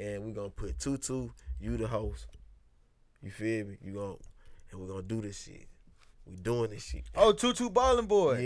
[0.00, 1.28] and we gonna put Tutu,
[1.60, 2.26] you the host.
[3.22, 3.78] You feel me?
[3.82, 4.16] You gon'
[4.72, 5.66] and we gonna do this shit.
[6.26, 7.04] We doing this shit.
[7.14, 8.38] Oh, Tutu Ballin' Boy.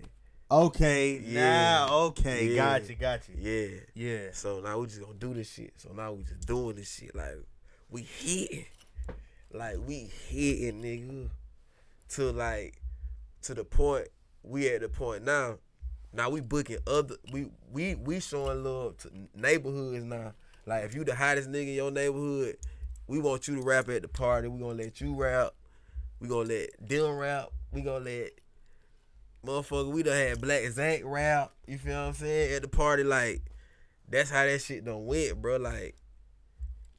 [0.00, 0.06] Yeah,
[0.50, 1.18] Okay.
[1.24, 1.40] Yeah.
[1.86, 2.46] Now, okay.
[2.48, 2.78] Yeah.
[2.78, 2.94] Gotcha.
[2.94, 3.32] Gotcha.
[3.38, 3.66] yeah.
[3.94, 4.28] Yeah.
[4.32, 5.74] So now we just gonna do this shit.
[5.76, 7.14] So now we just doing this shit.
[7.14, 7.38] Like
[7.90, 8.64] we hitting,
[9.54, 11.30] like we hitting, nigga,
[12.10, 12.80] to like
[13.42, 14.08] to the point
[14.42, 15.58] we at the point now.
[16.12, 20.34] Now we booking other we we we showing love to neighborhoods now.
[20.66, 22.56] Like if you the hottest nigga in your neighborhood,
[23.06, 24.48] we want you to rap at the party.
[24.48, 25.52] We gonna let you rap.
[26.20, 27.50] We gonna let them rap.
[27.72, 28.30] We gonna let
[29.44, 29.92] motherfucker.
[29.92, 31.52] We done had Black Zank rap.
[31.66, 33.04] You feel what I'm saying at the party?
[33.04, 33.42] Like
[34.08, 35.56] that's how that shit done went, bro.
[35.56, 35.96] Like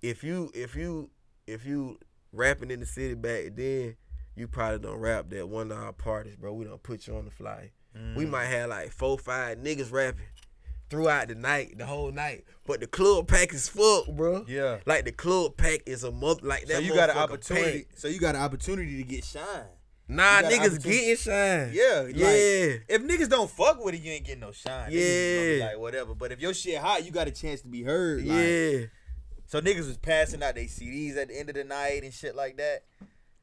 [0.01, 1.09] if you if you
[1.47, 1.99] if you
[2.35, 3.95] rapping in the city back then,
[4.35, 6.53] you probably don't rap that one of our parties, bro.
[6.53, 7.71] We don't put you on the fly.
[7.97, 8.15] Mm.
[8.15, 10.25] We might have like four, five niggas rapping
[10.89, 12.43] throughout the night, the whole night.
[12.67, 14.45] But the club pack is fuck, bro.
[14.47, 14.79] Yeah.
[14.85, 16.73] Like the club pack is a month like that.
[16.77, 17.83] So you got an opportunity.
[17.83, 17.99] packed.
[17.99, 19.43] So you got an opportunity to get shine.
[20.07, 21.71] Nah, you got an niggas getting shine.
[21.73, 22.01] Yeah.
[22.01, 22.77] like, Yeah.
[22.89, 24.91] if niggas don't fuck with it, you ain't getting no shine.
[24.91, 25.65] Niggas just be Yeah.
[25.67, 26.13] like whatever.
[26.13, 28.19] But if your shit hot, you got a chance to be heard.
[28.25, 28.85] like- Yeah.
[29.47, 32.35] So niggas was passing out their CDs at the end of the night and shit
[32.35, 32.83] like that.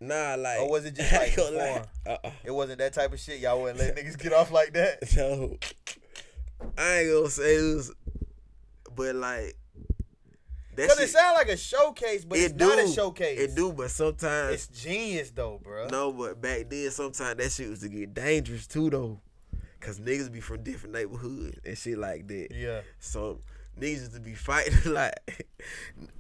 [0.00, 0.58] Nah, like.
[0.60, 1.84] Or was it just like I ain't gonna lie.
[2.04, 2.12] before?
[2.24, 2.30] Uh-uh.
[2.44, 3.40] It wasn't that type of shit.
[3.40, 5.08] Y'all wouldn't let niggas get off like that.
[5.08, 5.58] So
[6.78, 7.92] I ain't gonna say it was,
[8.94, 9.56] but like
[10.74, 13.38] that Cause it sound like a showcase, but it it's do not a showcase.
[13.38, 15.88] It do, but sometimes It's genius though, bro.
[15.88, 16.12] no.
[16.12, 19.20] But back then, sometimes that shit was to get dangerous too, though,
[19.80, 22.48] cause niggas be from different neighborhoods and shit like that.
[22.54, 22.80] Yeah.
[23.00, 23.40] So
[23.80, 25.14] niggas used to be fighting a lot.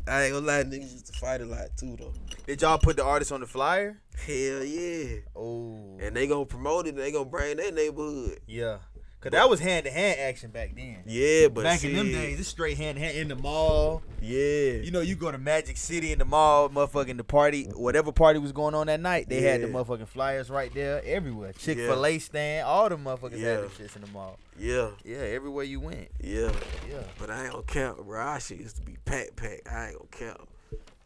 [0.08, 2.12] I ain't gonna lie, niggas used to fight a lot too, though.
[2.46, 4.00] Did y'all put the artist on the flyer?
[4.26, 5.96] Hell yeah, Oh.
[6.00, 6.90] and they gonna promote it.
[6.90, 8.40] and They gonna bring their neighborhood.
[8.46, 8.78] Yeah.
[9.22, 10.98] Cause that was hand to hand action back then.
[11.06, 14.02] Yeah, but back in them days, it's straight hand to hand in the mall.
[14.20, 18.10] yeah, You know, you go to Magic City in the mall, motherfucking the party, whatever
[18.10, 21.52] party was going on that night, they had the motherfucking flyers right there everywhere.
[21.52, 23.48] Chick Fil A stand, all the motherfuckers Yeah.
[23.50, 24.40] had them shits in the mall.
[24.58, 26.08] yeah, Yeah, everywhere you went.
[26.20, 26.50] yeah.
[26.90, 27.02] Yeah.
[27.20, 28.20] But I ain't gonna count, bro.
[28.20, 29.60] Our shit used to be pack pack.
[29.72, 30.48] I ain't gonna count.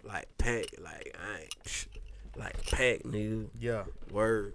[0.05, 1.87] Like pack, like I ain't psh,
[2.35, 3.49] like pack, nigga.
[3.61, 3.85] Yeah.
[4.11, 4.55] Word.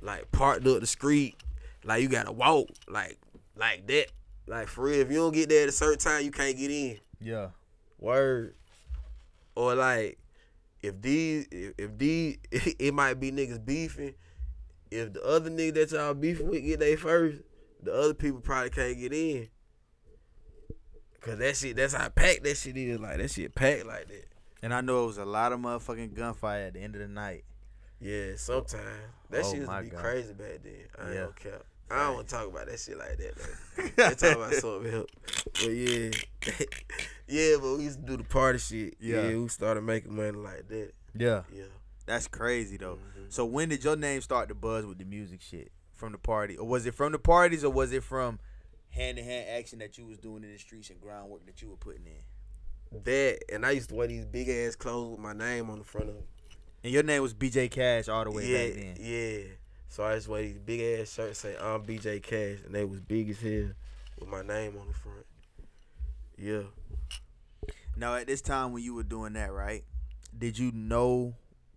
[0.00, 1.36] Like parked up the street.
[1.86, 2.68] Like you gotta walk.
[2.88, 3.18] Like
[3.56, 4.06] like that.
[4.46, 6.70] Like for real, if you don't get there at a certain time, you can't get
[6.70, 6.98] in.
[7.20, 7.48] Yeah.
[7.98, 8.54] Word.
[9.54, 10.18] Or like
[10.82, 14.14] if these if, if these it might be niggas beefing.
[14.90, 17.42] If the other nigga that y'all beefing with get there first,
[17.82, 19.48] the other people probably can't get in.
[21.20, 23.00] Cause that shit, that's how packed that shit is.
[23.00, 24.26] Like that shit packed like that.
[24.62, 27.08] And I know it was a lot of motherfucking gunfire at the end of the
[27.08, 27.44] night.
[28.00, 28.84] Yeah, sometimes
[29.30, 30.00] that Oh shit used to be God.
[30.00, 30.72] crazy back then.
[30.98, 31.20] I ain't Yeah.
[31.22, 31.64] gonna cap.
[31.90, 34.08] I don't want to talk about that shit like that though.
[34.08, 35.10] They talk about something else.
[35.54, 36.10] But yeah,
[37.28, 37.56] yeah.
[37.60, 38.94] But we used to do the party shit.
[39.00, 39.28] Yeah.
[39.28, 40.92] Yeah, we started making money like that.
[41.16, 41.42] Yeah.
[41.52, 41.64] Yeah.
[42.06, 42.96] That's crazy though.
[42.96, 43.32] Mhm.
[43.32, 45.70] So when did your name start to buzz with the music shit?
[45.96, 48.38] from the party, or was it from the parties, or was it from
[48.90, 51.70] hand to hand action that you was doing in the streets and groundwork that you
[51.70, 53.02] were putting in?
[53.02, 55.84] That and I used to wear these big ass clothes with my name on the
[55.84, 56.24] front of them.
[56.84, 58.96] And your name was BJ Cash all the way yeah, back then.
[59.00, 59.38] yeah.
[59.88, 63.00] So I just wear these big ass shirts say I'm BJ Cash, and they was
[63.00, 63.70] big as hell
[64.18, 65.26] with my name on the front.
[66.36, 66.62] Yeah.
[67.96, 69.84] Now, at this time when you were doing that, right?
[70.36, 71.34] Did you know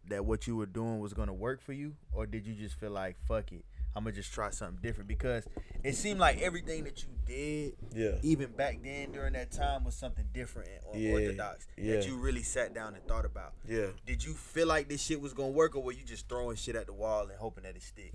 [0.10, 2.92] that what you were doing was gonna work for you, or did you just feel
[2.92, 3.64] like fuck it,
[4.00, 5.10] I'm gonna just try something different?
[5.10, 5.46] Because
[5.84, 8.18] it seemed like everything that you did, Yeah.
[8.24, 11.96] even back then during that time, was something different and Yeah, unorthodox yeah.
[11.98, 13.56] that you really sat down and thought about.
[13.68, 13.88] Yeah.
[14.06, 16.78] Did you feel like this shit was gonna work, or were you just throwing shit
[16.78, 18.14] at the wall and hoping that it stick?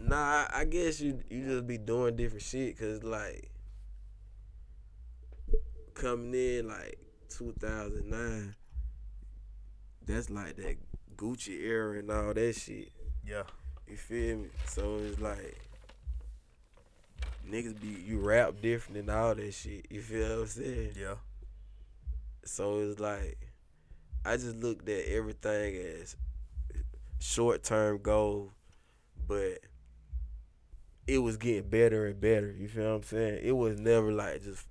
[0.00, 3.50] Nah, I guess you you just be doing different shit, cause like
[5.92, 8.54] coming in like 2009,
[10.06, 10.76] that's like that
[11.16, 12.92] Gucci era and all that shit.
[13.26, 13.42] Yeah.
[13.88, 14.48] You feel me?
[14.66, 15.60] So it's like
[17.48, 19.86] niggas be you rap different and all that shit.
[19.90, 20.92] You feel what I'm saying?
[20.98, 21.14] Yeah.
[22.44, 23.38] So it's like
[24.24, 26.16] I just looked at everything as
[27.20, 28.50] short term goals,
[29.26, 29.58] but
[31.06, 32.50] it was getting better and better.
[32.50, 33.40] You feel what I'm saying?
[33.42, 34.66] It was never like just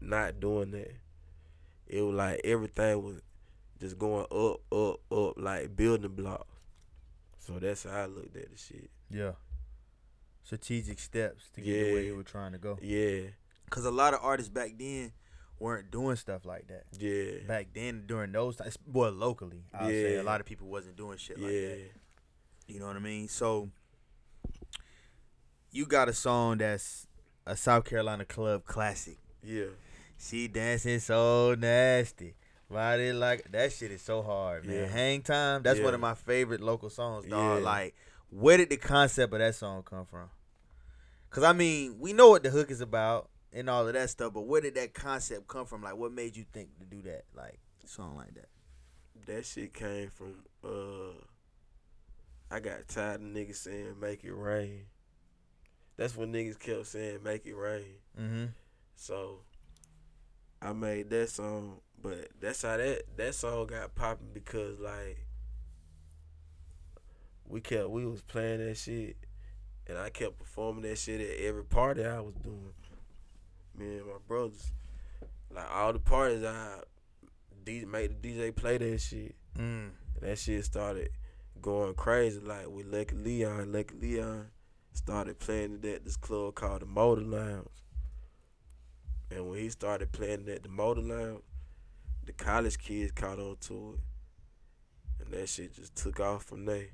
[0.00, 0.92] not doing that.
[1.88, 3.20] It was like everything was
[3.80, 6.51] just going up, up, up, like building blocks.
[7.44, 8.90] So that's how I looked at the shit.
[9.10, 9.32] Yeah.
[10.44, 11.92] Strategic steps to get Yeah.
[11.92, 12.78] where you were trying to go.
[12.80, 13.28] Yeah,
[13.70, 15.12] Cause a lot of artists back then
[15.58, 16.84] weren't doing stuff like that.
[16.98, 20.96] yeah, Back then, during those times, well, locally, I'll say a lot of people wasn't
[20.96, 21.90] doing shit yeah, like that.
[22.68, 23.28] You know what I mean?
[23.28, 23.70] So
[25.70, 27.06] you got a song that's
[27.46, 29.18] a South Carolina club classic.
[29.42, 29.66] yeah.
[30.18, 32.34] She dancing so nasty.
[32.72, 34.76] Body like that shit is so hard, man.
[34.76, 34.86] Yeah.
[34.86, 37.58] Hang time, that's one of my favorite local songs, dog.
[37.58, 37.64] Yeah.
[37.64, 37.94] Like,
[38.30, 40.30] where did the concept of that song come from?
[41.30, 44.34] Cause I mean, we know what the hook is about and all of that stuff,
[44.34, 45.82] but where did that concept come from?
[45.82, 47.24] Like, what made you think to do that?
[47.34, 48.48] Like, song like that.
[49.26, 51.14] That shit came from uh
[52.50, 54.86] I got tired of niggas saying make it rain.
[55.96, 57.96] That's what niggas kept saying, make it rain.
[58.20, 58.44] Mm-hmm.
[58.94, 59.40] So
[60.64, 65.26] I made that song, but that's how that that song got popping because like
[67.48, 69.16] we kept we was playing that shit
[69.88, 72.72] and I kept performing that shit at every party I was doing.
[73.76, 74.70] Me and my brothers.
[75.54, 76.76] Like all the parties I
[77.66, 79.34] made the DJ play that shit.
[79.58, 79.90] Mm.
[80.20, 81.10] And that shit started
[81.60, 82.40] going crazy.
[82.40, 84.46] Like with Lucky Leon, Lucky Leon
[84.92, 87.81] started playing it at this club called the Motor Lounge.
[89.34, 91.42] And when he started playing at the Motor Lounge,
[92.24, 95.24] the college kids caught on to it.
[95.24, 96.88] And that shit just took off from there.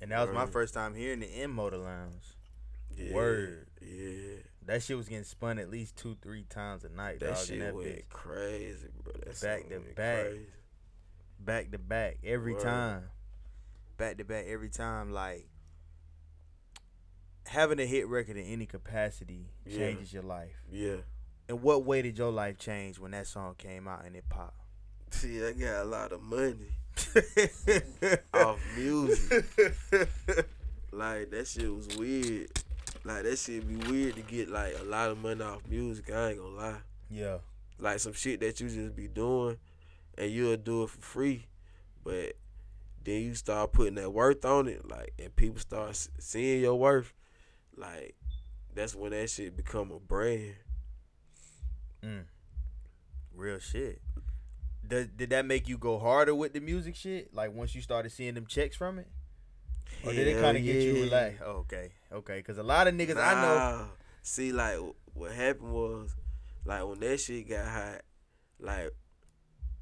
[0.00, 2.22] And that was my first time hearing the M Motor Lounge.
[2.96, 3.66] Yeah, Word.
[3.80, 4.36] Yeah.
[4.66, 7.44] That shit was getting spun at least two, three times a night, That dog.
[7.46, 8.08] shit that went bitch.
[8.08, 9.12] crazy, bro.
[9.14, 10.24] That Back to back.
[10.26, 10.46] crazy.
[11.40, 12.62] back to back every Word.
[12.62, 13.02] time.
[13.96, 15.12] Back to back every time.
[15.12, 15.46] Like
[17.46, 19.78] having a hit record in any capacity Yeah.
[19.78, 20.62] changes your life.
[20.70, 20.96] Yeah.
[21.48, 24.58] In what way did your life change when that song came out and it popped?
[25.10, 26.72] See, I got a lot of money
[28.34, 29.44] off music.
[30.92, 32.48] Like that shit was weird.
[33.04, 36.10] Like that shit be weird to get like a lot of money off music.
[36.12, 36.76] I ain't gonna lie.
[37.10, 37.38] yeah.
[37.78, 39.58] Like some shit that you just be doing,
[40.16, 41.46] and you'll do it for free,
[42.04, 42.34] but
[43.02, 47.12] then you start putting that worth on it, like, and people start seeing your worth.
[47.76, 48.16] Like
[48.74, 50.54] that's when that shit become a brand.
[52.02, 52.24] Mm.
[53.34, 54.00] Real shit.
[54.86, 57.32] Did, did that make you go harder with the music shit?
[57.32, 59.08] Like once you started seeing them checks from it?
[60.04, 61.04] Or did it kind of get you yeah.
[61.04, 61.42] relaxed?
[61.44, 62.38] Oh, okay, okay.
[62.38, 63.86] Because a lot of niggas I know.
[64.22, 64.78] See, like
[65.14, 66.14] what happened was,
[66.64, 68.02] like when that shit got hot,
[68.60, 68.90] like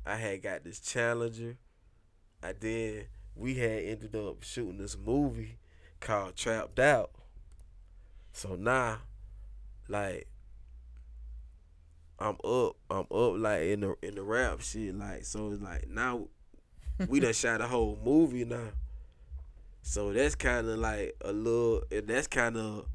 [0.06, 1.56] I had got this challenger.
[2.42, 5.58] I then we had ended up shooting this movie
[6.00, 7.10] called Trapped Out.
[8.32, 8.98] So now,
[9.88, 10.26] like,
[12.18, 15.88] I'm up, I'm up like in the in the rap shit, like so it's like
[15.88, 16.28] now
[17.08, 18.68] we done shot a whole movie now.
[19.82, 22.86] So that's kind of like a little, and that's kind of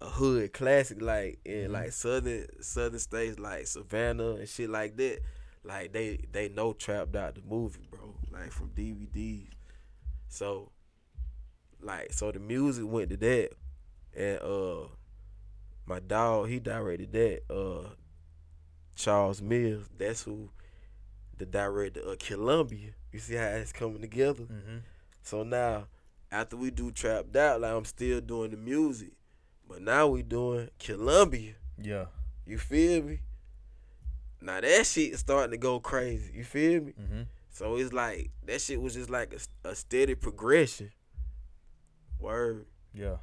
[0.00, 1.72] a hood classic, like in Mhm.
[1.72, 5.20] like southern southern states like Savannah and shit like that.
[5.64, 8.14] Like they they know Trapped Out the movie, bro.
[8.30, 9.48] Like from DVDs.
[10.28, 10.70] So,
[11.80, 13.50] like so the music went to that,
[14.16, 14.88] and uh,
[15.86, 17.42] my dog he directed that.
[17.50, 17.88] Uh,
[18.94, 20.50] Charles Mills, that's who
[21.36, 22.90] the director of Columbia.
[23.12, 24.44] You see how it's coming together.
[24.44, 24.78] Mm-hmm.
[25.22, 25.86] So now
[26.30, 29.12] after we do trapped out, like I'm still doing the music.
[29.68, 31.54] But now we doing Columbia.
[31.80, 32.06] Yeah.
[32.46, 33.20] You feel me?
[34.40, 36.32] Now that shit is starting to go crazy.
[36.34, 36.92] You feel me?
[37.00, 37.22] Mm-hmm.
[37.50, 40.90] So it's like that shit was just like a, a steady progression.
[42.18, 42.66] Word.
[42.92, 43.16] Yeah.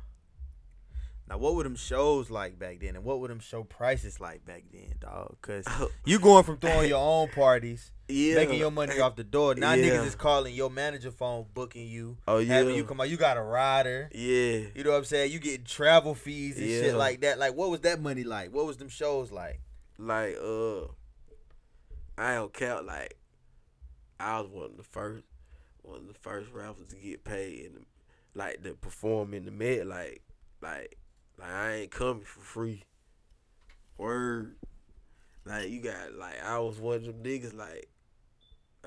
[1.32, 4.44] Now, what were them shows like back then, and what were them show prices like
[4.46, 5.38] back then, dog?
[5.42, 5.64] Cause
[6.04, 8.36] you going from throwing your own parties, yeah.
[8.36, 9.56] making your money off the door.
[9.56, 9.92] Now Yeah.
[9.94, 12.56] niggas is calling your manager phone, booking you, Oh yeah.
[12.56, 13.10] having you come out.
[13.10, 14.10] You got a rider.
[14.14, 14.60] yeah.
[14.76, 15.32] You know what I'm saying?
[15.32, 17.40] You getting travel fees and shit like that.
[17.40, 18.54] Like, what was that money like?
[18.54, 19.62] What was them shows like?
[19.98, 20.82] Like uh,
[22.18, 22.86] I don't count.
[22.86, 23.16] Like
[24.20, 25.24] I was one of the first,
[25.82, 27.86] one of the first rappers to get paid and
[28.36, 29.88] like to perform in the Met.
[29.88, 30.24] Like,
[30.62, 30.98] like,
[31.40, 32.84] like I ain't coming for free.
[33.98, 34.56] Word.
[35.46, 37.56] Like you got like I was one of them niggas.
[37.56, 37.90] Like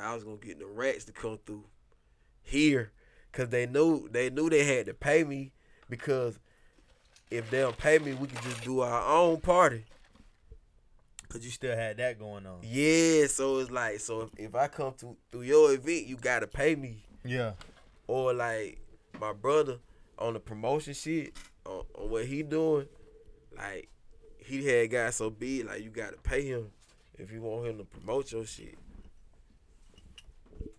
[0.01, 1.65] I was gonna get the rats to come through
[2.43, 2.93] here,
[3.33, 5.53] cause they knew they knew they had to pay me
[5.89, 6.39] because
[7.31, 9.85] if they don't pay me, we could just do our own party.
[11.29, 12.61] Cause you still had that going on.
[12.63, 16.47] Yeah, so it's like so if, if I come to through your event, you gotta
[16.47, 17.03] pay me.
[17.25, 17.53] Yeah.
[18.07, 18.79] Or like
[19.21, 19.79] my brother
[20.19, 21.37] on the promotion shit
[21.67, 22.87] on, on what he doing,
[23.57, 23.89] like
[24.39, 26.71] he had got so big, like you gotta pay him
[27.19, 28.77] if you want him to promote your shit.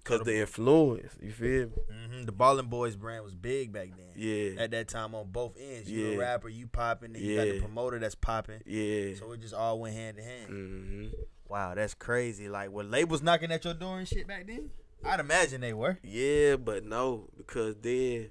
[0.04, 1.72] Cause the influence, you feel me?
[1.92, 4.06] hmm The Ballin' Boys brand was big back then.
[4.16, 7.48] Yeah, At that time, on both ends, you a rapper, you popping, then you got
[7.48, 8.62] the promoter that's popping.
[8.68, 9.16] yeah.
[9.16, 10.48] So it just all went hand in hand.
[10.48, 11.06] hmm
[11.48, 12.48] Wow, that's crazy.
[12.50, 14.70] Like, were labels knocking at your door and shit back then?
[15.04, 15.98] I'd imagine they were.
[16.04, 18.30] Yeah, but no, because then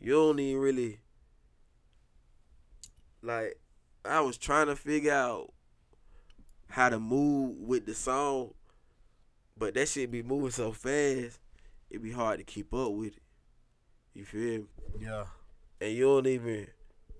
[0.00, 0.98] you don't even really
[3.22, 3.58] like.
[4.02, 5.52] I was trying to figure out
[6.70, 8.54] how to move with the song,
[9.58, 11.38] but that shit be moving so fast,
[11.90, 13.22] it be hard to keep up with it.
[14.14, 14.66] You feel me?
[15.00, 15.24] Yeah.
[15.80, 16.68] And you don't even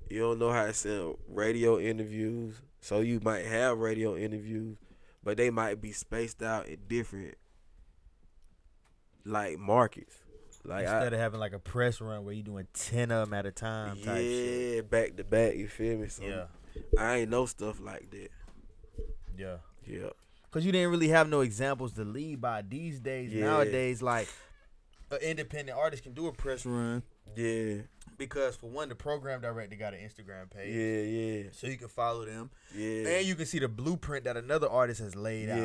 [0.08, 4.78] you don't know how to send radio interviews, so you might have radio interviews,
[5.22, 7.34] but they might be spaced out in different
[9.24, 10.16] like markets.
[10.64, 13.34] Like I, Instead of having like a press run where you doing ten of them
[13.34, 14.74] at a time type shit.
[14.74, 15.56] yeah, back to back.
[15.56, 16.08] You feel me?
[16.08, 16.44] So Yeah.
[16.98, 18.28] I ain't know stuff like that.
[19.36, 19.56] Yeah.
[19.86, 20.10] Yeah,
[20.50, 23.32] Cause you didn't really have no examples to lead by these days.
[23.32, 23.46] Yeah.
[23.46, 24.28] Nowadays, like
[25.10, 27.02] an independent artist can do a press run
[27.34, 27.82] yeah,
[28.18, 31.88] because for one, the program director got an Instagram page, yeah, yeah, so you can
[31.88, 35.58] follow them, yeah, and you can see the blueprint that another artist has laid out.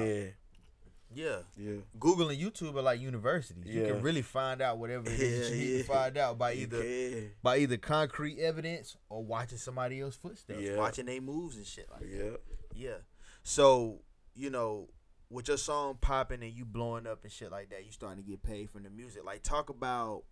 [1.14, 1.72] Yeah, Yeah.
[1.72, 1.76] yeah.
[2.00, 3.66] Google and YouTube are like universities.
[3.74, 5.78] You can really find out whatever it is Yeah, you need yeah.
[5.80, 7.32] to find out by either can.
[7.44, 10.78] by either concrete evidence or watching somebody else's footsteps, Yeah.
[10.78, 12.10] watching their moves and shit like that.
[12.10, 12.38] Yeah,
[12.74, 12.98] Yeah.
[13.44, 14.02] So,
[14.34, 14.90] you know,
[15.30, 18.30] with your song popping and you blowing up and shit like that, you starting to
[18.30, 19.24] get paid from the music.
[19.26, 20.24] Like talk about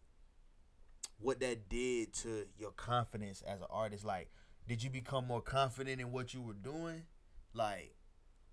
[1.19, 4.03] what that did to your confidence as an artist.
[4.03, 4.29] Like,
[4.67, 7.03] did you become more confident in what you were doing?
[7.53, 7.95] Like,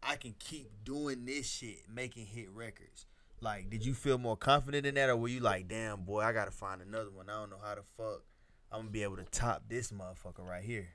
[0.03, 3.07] I can keep doing this shit, making hit records.
[3.41, 6.33] Like, did you feel more confident in that, or were you like, damn boy, I
[6.33, 7.29] gotta find another one.
[7.29, 8.23] I don't know how the fuck
[8.73, 10.89] I'm gonna be able to top this motherfucker right here.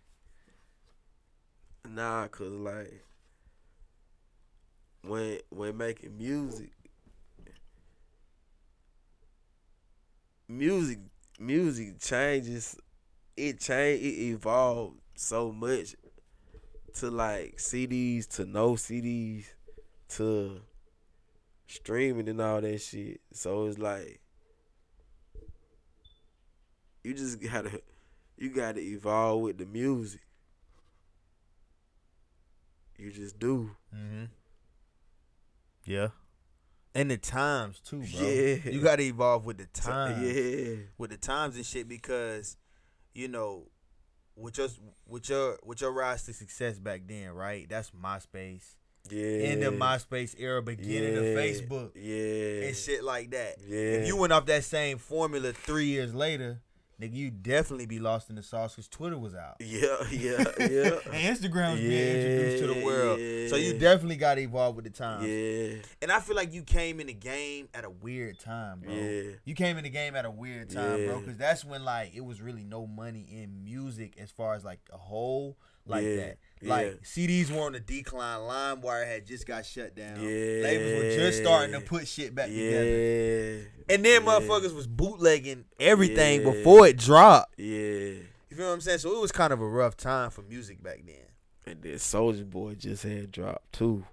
[1.89, 3.03] nah, cause like
[5.01, 6.71] when when making music,
[10.47, 10.99] music
[11.39, 12.77] music changes.
[13.35, 14.01] It change.
[14.01, 15.95] It evolved so much
[16.95, 19.45] to like CDs to no CDs
[20.09, 20.61] to
[21.67, 23.21] streaming and all that shit.
[23.33, 24.21] So it's like
[27.03, 27.81] you just gotta
[28.37, 30.21] you gotta evolve with the music.
[32.97, 33.71] You just do.
[33.93, 34.25] Mm-hmm.
[35.83, 36.09] Yeah.
[36.93, 38.27] And the times too, bro.
[38.27, 38.69] Yeah.
[38.71, 40.21] You gotta evolve with the times.
[40.21, 40.75] Yeah.
[40.97, 42.57] With the times and shit because,
[43.13, 43.67] you know,
[44.35, 44.67] with your
[45.07, 47.67] with your with your rise to success back then, right?
[47.69, 48.63] That's MySpace.
[49.09, 49.21] Yeah.
[49.21, 52.67] In the MySpace era, beginning of Facebook Yeah.
[52.67, 53.57] and shit like that.
[53.67, 53.77] Yeah.
[53.77, 56.59] If you went off that same formula three years later,
[57.01, 59.55] nigga, you definitely be lost in the sauce because Twitter was out.
[59.59, 60.99] Yeah, yeah, yeah.
[61.11, 63.19] and Instagram was being introduced to the Yeah, world.
[63.49, 65.27] So you definitely got to evolve with the times.
[65.27, 65.81] yeah.
[66.01, 68.93] And I feel like you came in the game at a weird time, bro.
[68.93, 69.21] Yeah.
[69.45, 72.23] You came in the game at a weird time, bro, because that's when like it
[72.23, 76.37] was really no money in music as far as like a whole like Yeah, that.
[76.61, 76.91] Like yeah.
[77.27, 78.39] CDs were on a decline.
[78.39, 80.19] LimeWire had just got shut down.
[80.21, 80.61] Yeah.
[80.63, 83.67] Labels were just starting to put shit back together.
[83.89, 84.27] And then Yeah.
[84.27, 86.51] motherfuckers was bootlegging everything Yeah.
[86.51, 87.59] before it dropped.
[87.59, 87.67] Yeah.
[87.67, 88.99] You feel what I'm saying?
[88.99, 91.15] So it was kind of a rough time for music back then.
[91.67, 94.05] And then Soulja Boy just had dropped too.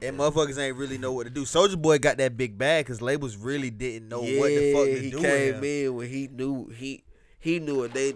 [0.00, 1.42] And motherfuckers ain't really know what to do.
[1.42, 4.98] Soulja Boy got that big bag because labels really didn't know what the fuck to
[5.00, 5.20] he do.
[5.20, 5.64] came with him.
[5.64, 7.04] in when he knew he
[7.38, 8.14] he knew what they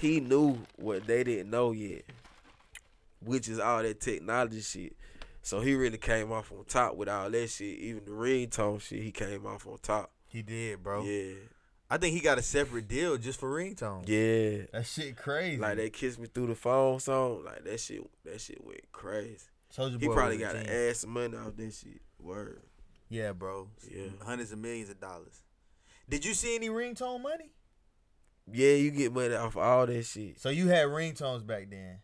[0.00, 2.02] he knew what they didn't know yet,
[3.24, 4.96] which is all that technology shit.
[5.42, 7.78] So he really came off on top with all that shit.
[7.78, 10.10] Even the ringtone shit, he came off on top.
[10.28, 11.04] He did, bro.
[11.04, 11.34] Yeah,
[11.88, 14.02] I think he got a separate deal just for ringtone.
[14.08, 14.66] yeah.
[14.72, 15.56] That shit crazy.
[15.58, 18.02] Like that "Kiss Me Through the Phone" song, like that shit.
[18.24, 19.38] That shit went crazy.
[19.74, 21.04] Soulja He probably got to genius.
[21.04, 22.00] add money off that shit.
[22.20, 22.60] Word.
[23.08, 23.68] Yeah, bro.
[23.88, 24.06] Yeah.
[24.24, 25.42] Hundreds of millions of dollars.
[26.08, 27.50] Did you see any ringtone money?
[28.52, 31.98] Yeah, you get money off all that shit, So you had ringtones back then.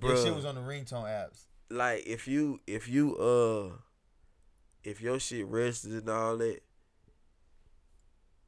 [0.00, 0.24] Your bro.
[0.24, 1.44] shit was on the ringtone apps.
[1.70, 3.76] like if you if you uh
[4.82, 6.60] if your shit registered and all that,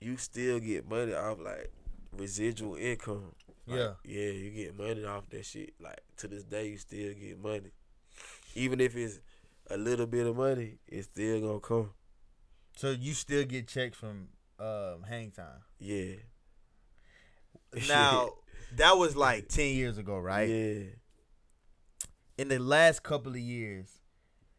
[0.00, 1.72] you still get money off like
[2.16, 3.34] residual income.
[3.66, 3.92] Like, Yeah.
[4.04, 5.74] yeah, you get money off that shit.
[5.80, 7.70] Like to this day, you still get money,
[8.54, 9.20] even if it's
[9.70, 11.90] a little bit of money, it's still gonna come.
[12.76, 15.62] So you still get checks from um, Hang Time.
[15.78, 16.14] Yeah.
[17.88, 18.34] Now
[18.76, 20.48] that was like ten years ago, right?
[20.48, 20.82] Yeah.
[22.38, 24.00] In the last couple of years,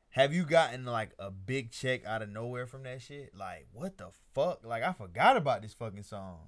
[0.09, 3.35] have you gotten like a big check out of nowhere from that shit?
[3.35, 4.65] Like what the fuck?
[4.65, 6.39] Like I forgot about this fucking song.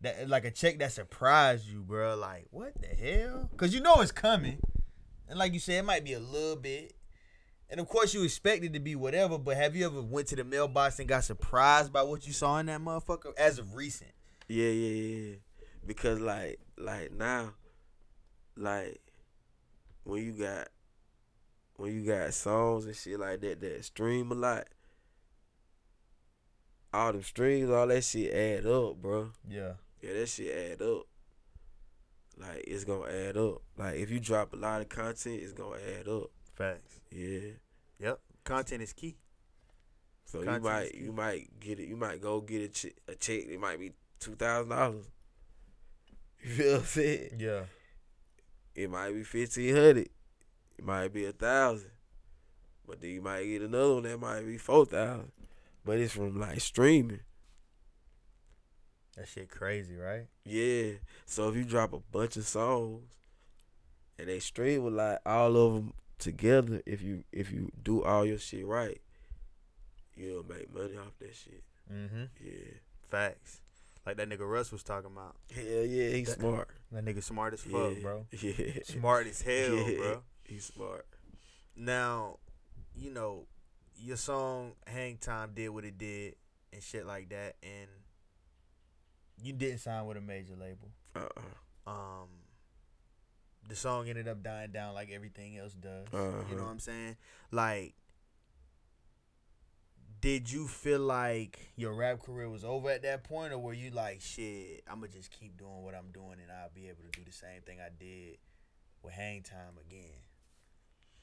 [0.00, 2.16] That like a check that surprised you, bro.
[2.16, 3.50] Like what the hell?
[3.56, 4.58] Cause you know it's coming,
[5.28, 6.92] and like you said, it might be a little bit.
[7.68, 9.38] And of course, you expect it to be whatever.
[9.38, 12.58] But have you ever went to the mailbox and got surprised by what you saw
[12.58, 14.12] in that motherfucker as of recent?
[14.48, 15.34] Yeah, yeah, yeah.
[15.86, 17.54] Because like like now,
[18.56, 19.00] like
[20.04, 20.68] when you got
[21.76, 24.66] when you got songs and shit like that that stream a lot,
[26.92, 29.30] all them streams, all that shit add up, bro.
[29.48, 29.72] Yeah.
[30.02, 31.06] Yeah, that shit add up.
[32.38, 33.62] Like it's gonna add up.
[33.78, 36.30] Like if you drop a lot of content, it's gonna add up.
[36.54, 37.00] Facts.
[37.10, 37.52] Yeah.
[37.98, 38.20] Yep.
[38.44, 39.16] Content is key.
[40.24, 41.88] So Content you might you might get it.
[41.88, 42.92] You might go get a check.
[43.08, 43.44] A check.
[43.48, 45.06] It might be two thousand dollars.
[46.46, 47.30] You feel what I'm saying?
[47.38, 47.62] Yeah.
[48.76, 50.08] It might be fifteen hundred.
[50.78, 51.90] It might be a thousand.
[52.86, 55.32] But then you might get another one that might be four thousand.
[55.84, 57.20] But it's from like streaming.
[59.16, 60.26] That shit crazy, right?
[60.44, 60.92] Yeah.
[61.24, 63.10] So if you drop a bunch of songs
[64.16, 68.24] and they stream a lot, all of them together, if you if you do all
[68.24, 69.00] your shit right,
[70.14, 71.64] you'll make money off that shit.
[71.92, 72.24] Mm-hmm.
[72.40, 72.74] Yeah.
[73.08, 73.62] Facts.
[74.06, 75.34] Like that nigga Russ was talking about.
[75.52, 76.68] Hell yeah, he's That- smart.
[76.92, 78.00] That nigga smart as fuck, yeah.
[78.02, 78.26] bro.
[78.30, 78.82] Yeah.
[78.84, 79.96] Smart as hell, Yeah.
[79.98, 80.22] bro.
[80.44, 81.06] He's smart.
[81.74, 82.38] Now,
[82.94, 83.46] you know,
[83.96, 86.36] your song Hang Time did what it did
[86.72, 87.88] and shit like that, and
[89.42, 90.88] you didn't sign with a major label.
[91.16, 91.90] Uh-uh.
[91.90, 92.28] Um,
[93.68, 96.06] the song ended up dying down like everything else does.
[96.12, 96.44] Uh-huh.
[96.48, 97.16] You know what I'm saying?
[97.50, 97.94] Like,
[100.20, 103.90] did you feel like your rap career was over at that point, or were you
[103.90, 107.18] like, shit, I'm gonna just keep doing what I'm doing and I'll be able to
[107.18, 108.38] do the same thing I did
[109.02, 110.10] with Hang Time again?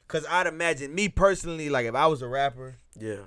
[0.08, 3.24] Cause I'd imagine me personally, like if I was a rapper Yeah.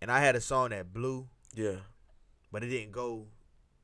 [0.00, 1.78] and I had a song that blew, Yeah.
[2.52, 3.26] but it didn't go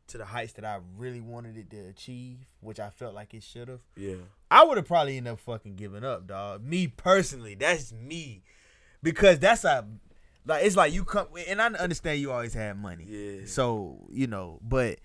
[0.06, 3.42] to the heights that I really wanted it to achieve, which I felt like it
[3.42, 3.80] should have.
[3.96, 4.16] Yeah.
[4.50, 6.62] I would have probably ended up fucking giving up, dog.
[6.62, 8.42] Me personally, that's me,
[9.02, 9.84] because that's a
[10.46, 13.46] like it's like you come and I understand you always had money, Yeah.
[13.46, 14.98] so you know, but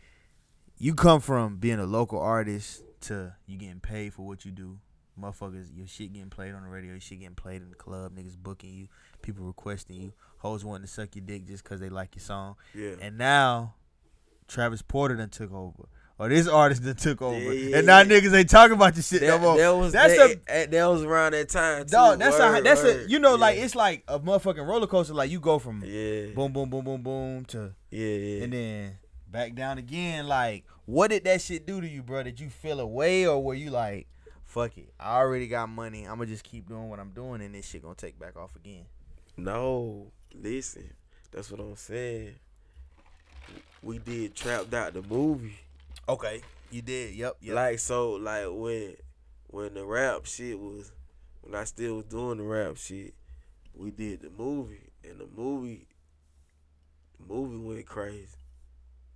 [0.78, 4.80] you come from being a local artist to you getting paid for what you do.
[5.20, 8.16] Motherfuckers, your shit getting played on the radio, your shit getting played in the club,
[8.16, 8.88] niggas booking you,
[9.22, 12.56] people requesting you, hoes wanting to suck your dick just cause they like your song.
[12.74, 12.92] Yeah.
[13.02, 13.76] And now
[14.48, 15.90] Travis Porter then took over.
[16.20, 17.40] Or this artist that took over.
[17.40, 18.04] Yeah, yeah, and now yeah.
[18.04, 19.58] niggas ain't talking about this shit that, no more.
[19.58, 21.92] that was that's that, a a that was around that time too.
[21.92, 23.06] dog, that's a that's word.
[23.06, 25.14] a you know, like it's like a motherfucking roller coaster.
[25.14, 26.28] Like you go from yeah.
[26.36, 28.44] boom, boom, boom, boom, boom to Yeah, yeah.
[28.44, 28.98] and then
[29.32, 30.28] back down again.
[30.28, 32.24] Like, what did that shit do to you, bro?
[32.24, 34.08] Did you feel away or were you like,
[34.44, 36.06] fuck it, I already got money.
[36.06, 38.84] I'ma just keep doing what I'm doing and this shit gonna take back off again.
[39.38, 40.92] No, listen,
[41.32, 42.36] that's what I'm saying.
[43.82, 45.58] We did Trapped Out the movie.
[46.10, 46.42] Okay.
[46.72, 47.56] You did, yep, yep.
[47.56, 48.96] Like so, like when
[49.48, 50.92] when the rap shit was
[51.42, 53.14] when I still was doing the rap shit,
[53.74, 55.88] we did the movie, and the movie,
[57.20, 58.28] the movie went crazy.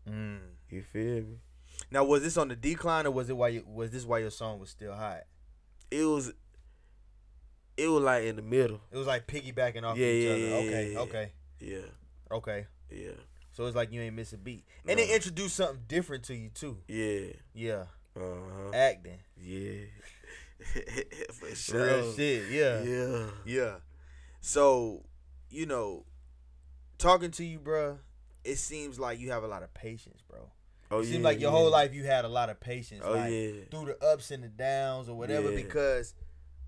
[0.09, 0.39] Mm.
[0.69, 1.37] You feel me?
[1.91, 4.31] Now was this on the decline or was it why you, was this why your
[4.31, 5.21] song was still hot?
[5.91, 6.33] It was,
[7.77, 8.81] it was like in the middle.
[8.91, 10.39] It was like piggybacking off Yeah, each yeah, other.
[10.39, 11.77] yeah, okay, yeah, okay, Yeah,
[12.31, 12.65] okay.
[12.89, 13.11] yeah,
[13.53, 15.03] So it's like you ain't miss a beat, and No.
[15.03, 16.77] it introduced something different to you too.
[16.87, 17.27] yeah.
[17.53, 17.85] Yeah,
[18.15, 18.71] Uh huh.
[18.73, 19.85] acting, Yeah.
[21.55, 22.49] For real shit.
[22.51, 23.25] Yeah, Yeah.
[23.45, 23.75] yeah.
[24.41, 25.03] So,
[25.49, 26.05] you know,
[26.97, 27.97] talking to you, bruh,
[28.43, 30.49] it seems like you have a lot of patience, bro.
[30.91, 31.11] Oh it yeah.
[31.13, 31.57] seems like your yeah.
[31.57, 33.03] whole life you had a lot of patience.
[33.05, 33.51] Oh like, yeah.
[33.71, 35.55] Through the ups and the downs or whatever, Yeah.
[35.63, 36.13] because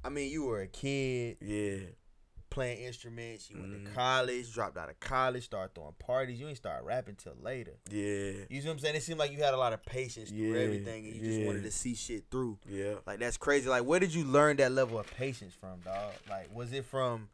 [0.03, 1.77] I mean, you were a kid Yeah.
[2.55, 3.49] Playing instruments.
[3.51, 3.93] You went to Mhm.
[3.93, 6.39] college, dropped out of college, started throwing parties.
[6.39, 7.73] You ain't start rapping till later.
[7.89, 8.45] Yeah.
[8.49, 8.95] You see what I'm saying?
[8.95, 11.45] It seemed like you had a lot of patience through Yeah, everything, and you just
[11.45, 12.57] wanted to see shit through.
[12.67, 12.95] Yeah.
[13.05, 13.67] Like that's crazy.
[13.69, 16.13] Like where did you learn that level of patience from, dog?
[16.29, 17.29] Like was it from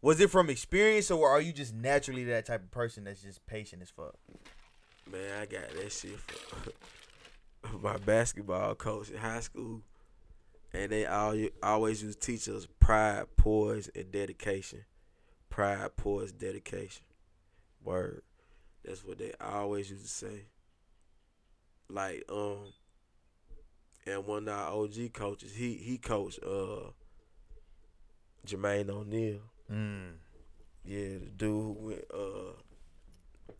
[0.00, 3.44] was it from experience or are you just naturally that type of person that's just
[3.46, 4.14] patient as fuck?
[5.10, 9.82] Man, I got that shit from my basketball coach in high school,
[10.72, 14.84] and they all always used to teach us pride, poise, and dedication.
[15.48, 17.02] Pride, poise, dedication.
[17.82, 18.22] Word.
[18.84, 20.46] That's what they always used to say.
[21.88, 22.72] Like um,
[24.06, 26.90] and one of our OG coaches, he he coached uh
[28.46, 29.40] Jermaine O'Neal.
[29.70, 30.12] Mm.
[30.84, 33.52] Yeah, the dude who went uh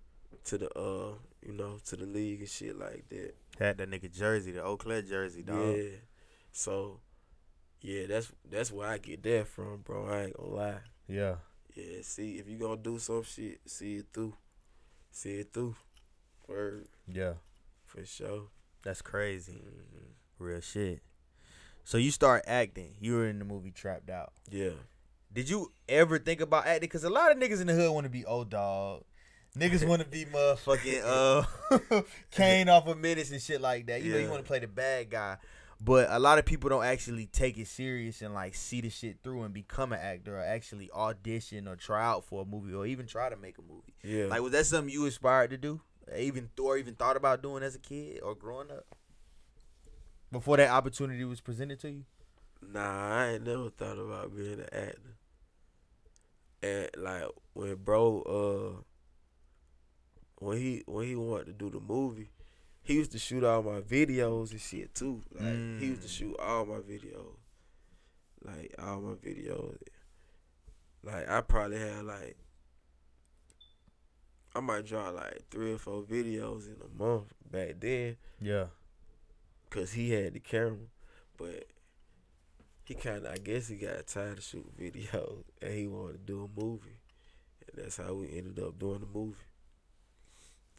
[0.44, 1.12] to the uh
[1.44, 3.34] you know to the league and shit like that.
[3.58, 5.76] Had that nigga jersey, the Eau Claire jersey, dog.
[5.76, 5.82] Yeah.
[6.52, 7.00] So
[7.80, 10.06] yeah, that's that's where I get that from, bro.
[10.06, 10.78] I ain't gonna lie.
[11.08, 11.36] Yeah.
[11.74, 14.34] Yeah, see if you gonna do some shit, see it through.
[15.12, 15.76] See it through.
[16.48, 17.34] Word Yeah.
[17.86, 18.48] for sure.
[18.82, 19.52] That's crazy.
[19.52, 20.04] hmm
[20.38, 21.02] Real shit.
[21.84, 22.94] So you start acting.
[23.00, 24.32] You were in the movie Trapped Out.
[24.50, 24.70] Yeah.
[25.32, 26.80] Did you ever think about acting?
[26.80, 29.04] Because a lot of niggas in the hood want to be O-Dog.
[29.56, 31.02] Niggas want to be motherfucking
[31.92, 34.02] uh Caine off of Menace and shit like that.
[34.02, 35.36] You know, you want to play the bad guy.
[35.82, 39.18] But a lot of people don't actually take it serious and like see the shit
[39.22, 42.84] through and become an actor or actually audition or try out for a movie or
[42.86, 43.94] even try to make a movie.
[44.02, 44.26] Yeah.
[44.26, 45.80] Like, was that something you aspired to do?
[46.14, 48.84] Even or even thought about doing as a kid or growing up?
[50.30, 52.04] Before that opportunity was presented to you?
[52.60, 55.16] Nah, I ain't never thought about being an actor.
[56.62, 57.24] And like
[57.54, 58.82] when bro uh
[60.44, 62.30] when he when he wanted to do the movie,
[62.90, 65.22] he used to shoot all my videos and shit too.
[65.32, 65.46] Like
[65.78, 66.18] he used to Mm.
[66.18, 67.36] shoot all my videos.
[68.42, 69.76] Like all my videos.
[71.04, 72.36] Like I probably had like
[74.54, 78.66] I might draw like three or four videos in a month back then Yeah.
[79.68, 80.88] because he had the camera,
[81.36, 81.66] but
[82.84, 86.32] he kind of, I guess, he got tired of shooting videos and he wanted to
[86.32, 86.98] do a movie,
[87.68, 89.36] and that's how we ended up doing the movie,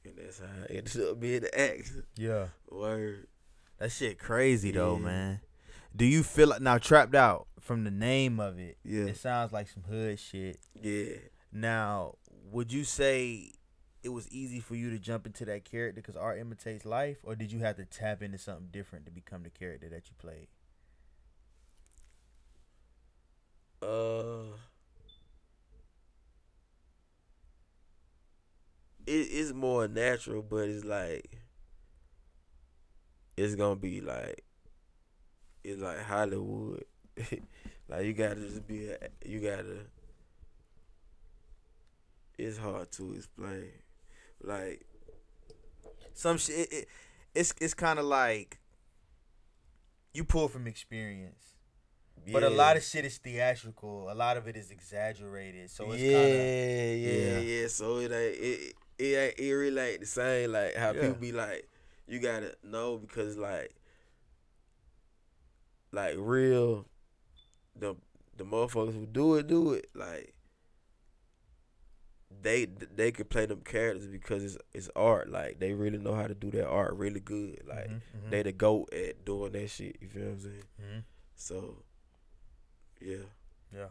[0.06, 2.06] and that's how I ended up being the actor.
[2.18, 2.47] Yeah.
[2.70, 3.28] Word,
[3.78, 5.06] That shit crazy though, Yeah.
[5.06, 5.41] man.
[5.95, 8.78] Do you feel like now trapped out from the name of it?
[8.84, 10.60] yeah, It sounds like some hood shit.
[10.82, 11.16] yeah.
[11.52, 12.16] Now,
[12.52, 13.52] would you say
[14.04, 17.36] it was easy for you to jump into that character because art imitates life, or
[17.36, 20.47] did you have to tap into something different to become the character that you played?
[23.82, 24.56] Uh,
[29.08, 31.38] it is more natural, but it's like
[33.38, 34.43] it's gonna be like
[35.64, 36.86] it's like Hollywood.
[37.89, 39.86] like you gotta just be a, you gotta.
[42.38, 43.72] It's hard to explain.
[44.43, 44.86] Like
[46.14, 46.56] Some shit.
[46.58, 46.88] It, it,
[47.36, 48.60] it's it's kind of like
[50.14, 51.56] you pull from experience.
[52.32, 54.12] But a lot of shit is theatrical.
[54.12, 55.72] A lot of it is exaggerated.
[55.72, 57.39] So it's yeah, kind of yeah, Yeah.
[57.39, 60.52] yeah, So it ain't it it ain't it really ain't the same.
[60.52, 61.02] Like how Yeah.
[61.02, 61.68] people be like,
[62.08, 63.76] you gotta know because like
[65.91, 66.86] like real
[67.76, 67.95] the
[68.38, 70.34] the motherfuckers who do it do it like
[72.41, 75.30] they they could play them characters because it's it's art.
[75.30, 77.62] Like they really know how to do that art really good.
[77.68, 78.30] Like Mhm, mhm.
[78.30, 79.97] they the goat at doing that shit.
[80.02, 80.64] You feel what I'm saying?
[80.82, 81.04] Mhm.
[81.36, 81.84] So
[83.02, 83.26] yeah.
[83.76, 83.89] Yeah.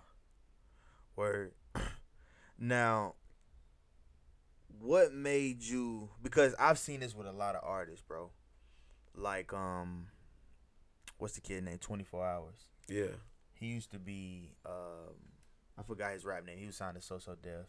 [1.17, 1.53] Word.
[2.59, 3.15] now,
[4.79, 6.11] what made you?
[6.23, 8.31] Because I've seen this with a lot of artists, bro.
[9.15, 10.07] Like, um,
[11.19, 11.79] what's the kid name?
[11.79, 12.67] Twenty Four Hours.
[12.89, 13.17] Yeah.
[13.55, 15.15] He used to be, um,
[15.79, 16.59] I forgot his rap name.
[16.59, 17.67] He was signed to So So Def.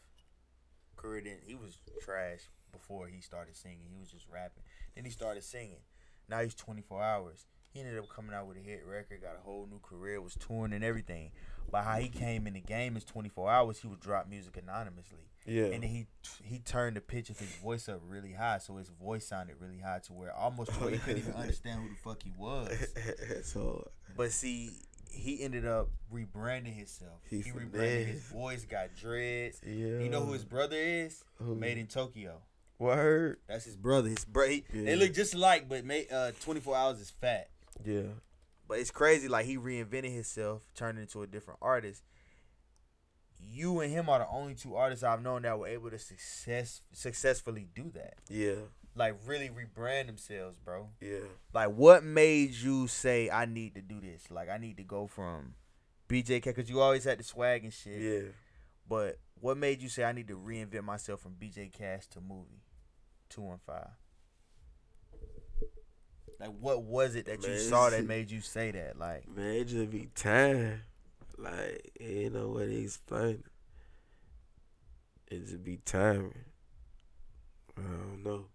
[0.96, 1.44] Career didn't.
[1.46, 2.42] He was trash
[2.72, 3.88] before he started singing.
[3.92, 4.64] He was just rapping.
[4.96, 5.82] Then he started singing.
[6.30, 7.46] Now he's 24 hours.
[7.74, 10.36] He ended up coming out with a hit record, got a whole new career, was
[10.36, 11.32] touring and everything.
[11.72, 13.80] But how he came in the game is 24 hours.
[13.80, 15.66] He would drop music anonymously, Yeah.
[15.66, 16.08] and then he
[16.44, 19.80] he turned the pitch of his voice up really high, so his voice sounded really
[19.80, 22.88] high to where almost to where you couldn't even understand who the fuck he was.
[23.44, 24.72] so But see,
[25.10, 27.20] he ended up rebranding himself.
[27.30, 29.60] He He, rebranded his voice, got dreads.
[29.66, 30.00] yeah.
[30.00, 31.24] You know who his brother is?
[31.40, 31.56] Who?
[31.56, 32.38] Made in Tokyo.
[32.80, 33.38] Word.
[33.48, 34.10] That's his brother.
[34.10, 34.48] His bro.
[34.48, 34.86] He, Yeah.
[34.86, 37.50] They look just alike, but made, uh, 24 hours is fat.
[37.86, 38.02] Yeah.
[38.68, 39.28] But it's crazy.
[39.28, 42.04] Like he reinvented himself, turned into a different artist.
[43.50, 46.82] You and him are the only two artists I've known that were able to success
[46.92, 48.16] successfully do that.
[48.30, 48.56] Yeah,
[48.96, 50.90] Like really rebrand themselves, bro.
[51.00, 51.20] yeah.
[51.54, 54.30] Like what made you say I need to do this?
[54.32, 55.54] Like I need to go from
[56.10, 58.02] BJK because you always had the swag and shit.
[58.02, 58.30] Yeah.
[58.88, 62.62] But what made you say I need to reinvent myself from BJ Cash to movie
[63.30, 63.90] two one five?
[66.40, 68.98] Like what was it that you saw that made you say that?
[68.98, 70.82] Like Man, it just be time.
[71.38, 73.44] Like, ain't no way to explain
[75.30, 75.36] it.
[75.36, 76.34] It just be timing.
[77.78, 78.46] I don't know.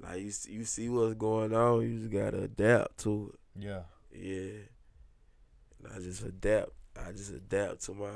[0.00, 3.64] Like you, see, you see what's going on, you just gotta adapt to it.
[3.64, 3.82] Yeah.
[5.78, 6.70] And I just adapt.
[6.96, 8.10] I just adapt to my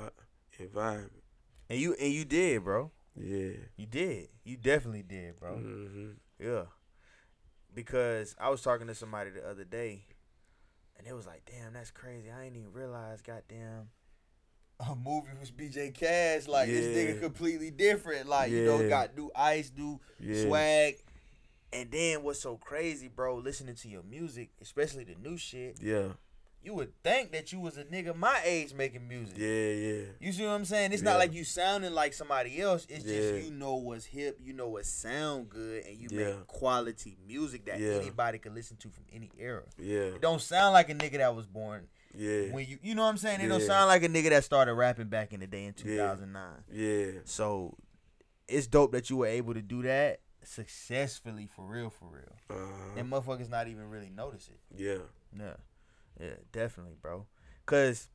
[0.59, 1.22] environment.
[1.70, 2.91] and you and you did, bro.
[3.14, 3.53] Yeah.
[3.76, 4.28] You did.
[4.45, 5.57] You definitely did, bro.
[5.57, 6.11] hmm
[6.41, 6.64] Yeah.
[7.74, 10.05] Because I was talking to somebody the other day
[10.99, 12.30] and it was like, damn, that's crazy.
[12.30, 13.88] I didn't even realize, goddamn,
[14.80, 16.49] a movie was BJ Cash.
[16.49, 18.28] Like this nigga completely different.
[18.28, 20.44] Like, you know, got new ice, new Yeah.
[20.44, 20.97] swag.
[21.72, 26.12] And then what's so crazy, bro, listening to your music, especially the new shit, Yeah.
[26.66, 29.38] You would think that you was a nigga my age making music.
[29.38, 29.46] Yeah.
[29.46, 30.04] Yeah.
[30.18, 30.92] You see what I'm saying?
[30.92, 31.10] It's Yeah.
[31.12, 32.86] not like you sounding like somebody else.
[32.90, 33.16] It's Yeah.
[33.20, 36.34] just you know what's hip, you know what sound good, and you Yeah.
[36.38, 39.62] make quality music that anybody can listen to from any era.
[39.78, 40.16] Yeah.
[40.16, 42.50] It don't sound like a nigga that was born Yeah.
[42.50, 43.40] when you you know what I'm saying?
[43.40, 46.64] It don't sound like a nigga that started rapping back in the day in 2009.
[46.72, 47.20] Yeah.
[47.24, 47.76] So
[48.48, 52.36] it's dope that you were able to do that successfully for real, for real.
[52.50, 52.94] Uh-huh.
[52.96, 54.58] And motherfuckers not even really notice it.
[54.76, 54.98] Yeah.
[55.38, 55.54] Yeah.
[56.20, 57.26] Yeah, definitely, bro.
[57.66, 58.08] Cause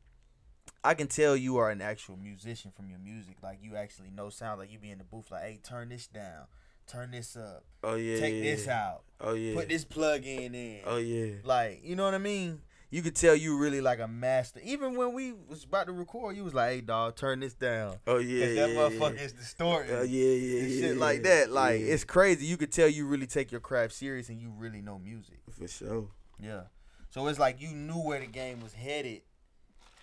[0.84, 3.38] I can tell you are an actual musician from your music.
[3.44, 6.08] Like you actually know sound like you be in the booth like, hey, turn this
[6.08, 6.46] down.
[6.88, 7.64] Turn this up.
[7.84, 8.20] Oh yeah.
[8.20, 8.42] take yeah.
[8.42, 9.04] this out.
[9.20, 9.54] Oh yeah.
[9.56, 10.82] Put this plug in in.
[10.86, 11.36] Oh yeah.
[11.44, 12.62] Like, you know what I mean?
[12.90, 14.60] You could tell you really like a master.
[14.66, 17.98] Even when we was about to record, you was like, hey dog, turn this down.
[18.08, 18.46] Oh yeah.
[18.46, 18.76] Yeah, that yeah.
[18.76, 19.96] motherfucker is distorting.
[19.96, 20.82] Oh yeah, yeah, and yeah.
[20.82, 21.00] shit yeah.
[21.00, 21.52] like that.
[21.52, 21.94] Like Yeah.
[21.94, 22.48] it's crazy.
[22.48, 25.40] You could tell you really take your craft serious and you really know music.
[25.50, 26.08] for sure.
[26.42, 26.64] Yeah.
[27.12, 29.22] So it's like you knew where the game was headed,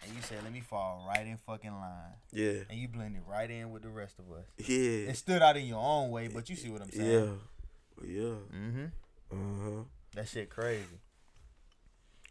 [0.02, 2.62] and you said, "Let me fall right in fucking line," Yeah.
[2.70, 4.44] and you blended right in with the rest of us.
[4.68, 5.11] Yeah.
[5.11, 7.11] It stood out in your own way, but you see what I'm saying?
[7.11, 8.06] Yeah.
[8.06, 8.34] Yeah.
[8.54, 8.84] Mm-hmm.
[9.32, 9.82] Uh huh.
[10.14, 11.00] That shit crazy.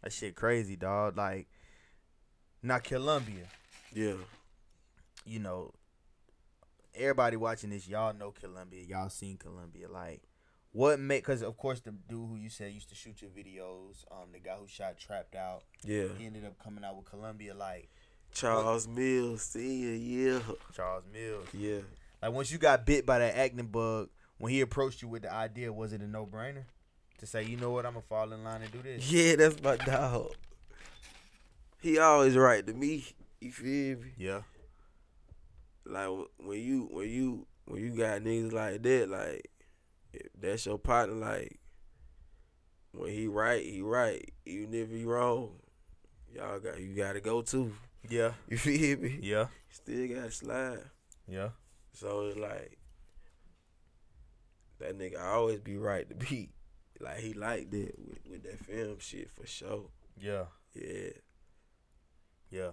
[0.03, 1.17] That shit crazy, dog.
[1.17, 1.47] Like,
[2.61, 3.45] not Columbia.
[3.93, 4.13] Yeah.
[5.25, 5.73] You know,
[6.95, 8.83] everybody watching this, y'all know Columbia.
[8.83, 9.89] Y'all seen Columbia.
[9.89, 10.21] Like,
[10.77, 11.23] what make?
[11.23, 14.39] Because of course, the dude who you said used to shoot your videos, um, the
[14.39, 16.05] guy who shot Trapped Out, Yeah.
[16.17, 17.55] he ended up coming out with Columbia.
[17.55, 17.89] Like
[18.33, 20.39] Charles Mills, senior yeah,
[20.75, 21.47] Charles Mills.
[21.53, 21.79] Yeah.
[22.21, 25.33] Like once you got bit by that acting bug, when he approached you with the
[25.33, 26.65] idea, was it a no brainer
[27.19, 29.11] to say, you know what, I'm gonna fall in line and do this?
[29.11, 30.31] Yeah, that's my dog.
[31.81, 33.05] He always right to me.
[33.39, 34.11] You feel me?
[34.17, 34.41] Yeah.
[35.85, 39.49] Like when you when you when you got niggas like that, like
[40.39, 41.59] that's your partner, like
[42.91, 44.33] when he right, he right.
[44.45, 45.51] Even if he wrong,
[46.33, 47.73] y'all got you gotta go too.
[48.09, 48.31] Yeah.
[48.49, 49.19] You feel me?
[49.21, 49.47] Yeah.
[49.69, 50.79] Still gotta slide.
[51.27, 51.49] Yeah.
[51.93, 52.77] So it's like
[54.79, 56.49] that nigga always be right to be.
[56.99, 59.89] Like he like that with, with that film shit for sure.
[60.19, 60.45] Yeah.
[60.73, 61.09] Yeah.
[62.49, 62.71] Yeah.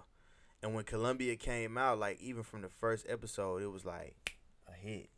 [0.63, 4.37] And when Columbia came out, like even from the first episode, it was like
[4.67, 5.09] a hit.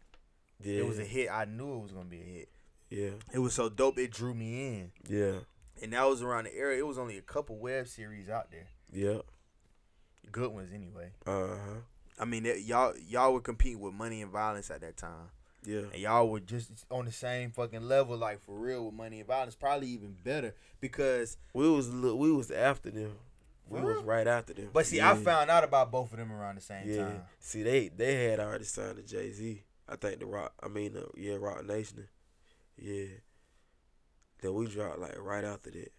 [0.62, 0.80] Yeah.
[0.80, 1.30] It was a hit.
[1.32, 2.50] I knew it was gonna be a hit.
[2.90, 3.10] Yeah.
[3.34, 3.98] It was so dope.
[4.00, 4.92] It drew me in.
[5.08, 5.40] Yeah.
[5.82, 6.76] And that was around the era.
[6.78, 8.68] It was only a couple web series out there.
[8.92, 9.20] Yeah.
[10.32, 11.12] Good ones anyway.
[11.26, 11.80] Uh huh.
[12.20, 15.30] I mean, that- y'all y'all were competing with Money and Violence at that time.
[15.66, 15.82] Yeah.
[15.92, 19.28] and y'all were just on the same fucking level, like for real with money and
[19.28, 19.54] violence.
[19.56, 23.12] Probably even better because, We was we was after them.
[23.68, 24.70] We was right after them.
[24.72, 27.04] but see, I found out about both of them around the same Yeah.
[27.06, 27.22] time.
[27.40, 29.62] See, they they had already signed to Jay Z.
[29.90, 30.54] I think the Rock.
[30.62, 32.08] I mean, uh, yeah, Roc Nation.
[32.78, 33.06] Yeah.
[34.42, 35.92] Then we dropped like right after that.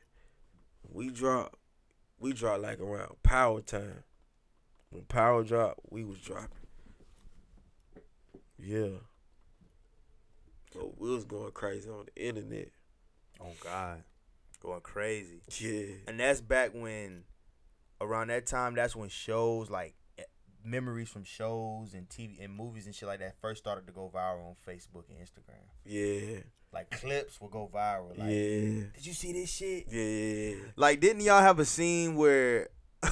[0.83, 1.57] We dropped.
[2.21, 4.05] We dropped like around Power Time.
[4.91, 6.49] When Power dropped, we was dropping.
[8.59, 8.99] Yeah.
[10.73, 12.69] So we was going crazy on the internet.
[13.41, 14.03] Oh God,
[14.61, 15.41] going crazy.
[15.59, 15.97] Yeah.
[16.07, 17.25] And that's back when,
[18.01, 19.95] around that time, that's when shows like
[20.65, 24.11] memories from shows and TV and movies and shit like that first started to go
[24.15, 25.65] viral on Facebook and Instagram.
[25.85, 26.41] Yeah.
[26.73, 28.11] Like clips will go viral.
[28.11, 28.85] Like, Yeah.
[28.95, 29.87] did you see this shit?
[29.91, 30.57] Yeah.
[30.77, 32.69] Like, didn't y'all have a scene where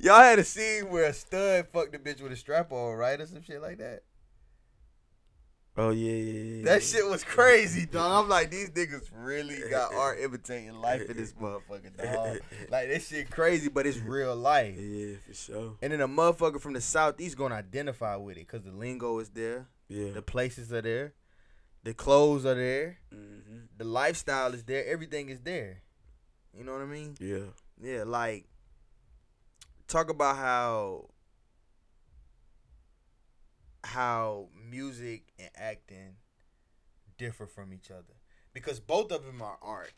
[0.00, 3.20] y'all had a scene where a stud fucked a bitch with a strap on, right,
[3.20, 4.02] or some shit like that?
[5.76, 6.64] Oh yeah, yeah, yeah.
[6.66, 8.24] That shit was crazy, dog.
[8.24, 12.38] I'm like, these niggas really got art imitating life in this motherfucker, dog.
[12.70, 14.76] Like this shit crazy, but it's real life.
[14.78, 15.72] Yeah, for sure.
[15.82, 19.30] And then a motherfucker from the southeast gonna identify with it, cause the lingo is
[19.30, 20.12] there, Yeah.
[20.12, 21.12] the places are there,
[21.82, 23.30] the clothes are there, hmm
[23.76, 25.82] the lifestyle is there, everything is there.
[26.56, 27.16] You know what I mean?
[27.18, 27.46] Yeah.
[27.82, 28.46] Yeah, like
[29.88, 31.08] talk about how
[33.84, 36.16] how music and acting
[37.18, 38.14] differ from each other
[38.52, 39.92] because both of them are art.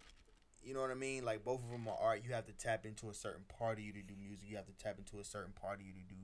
[0.62, 1.24] You know what I mean?
[1.24, 2.22] Like both of them are art.
[2.24, 4.47] You have to tap into a certain part of you to do music.
[4.49, 6.16] You have to tap into a certain part of you to do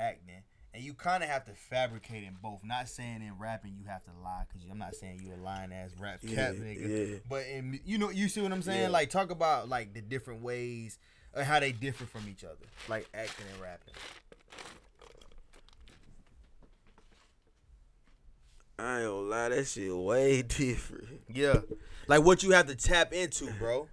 [0.00, 0.42] acting.
[0.74, 2.60] And you kind of have to fabricate in both.
[2.64, 5.70] Not saying in rapping you have to lie, because I'm not saying you're a lying
[5.70, 7.10] ass rap Yeah, cap nigga.
[7.12, 7.18] yeah.
[7.28, 8.80] But in you know you see what I'm saying?
[8.84, 8.88] Yeah.
[8.88, 10.98] Like talk about like the different ways
[11.36, 13.92] or how they differ from each other, like acting and rapping.
[18.82, 21.20] I ain't gonna lie, that shit way different.
[21.32, 21.60] Yeah,
[22.08, 23.88] like what you have to tap into, bro.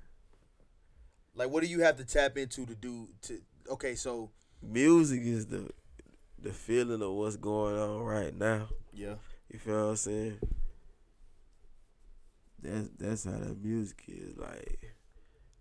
[1.35, 3.39] Like what do you have to tap into to do to?
[3.71, 4.29] Okay, so
[4.61, 5.69] Music is the
[6.41, 8.67] the feeling of what's going on right now.
[8.93, 9.15] yeah,
[9.51, 10.39] You feel what I'm saying?
[12.61, 14.95] That's that's how that music is like.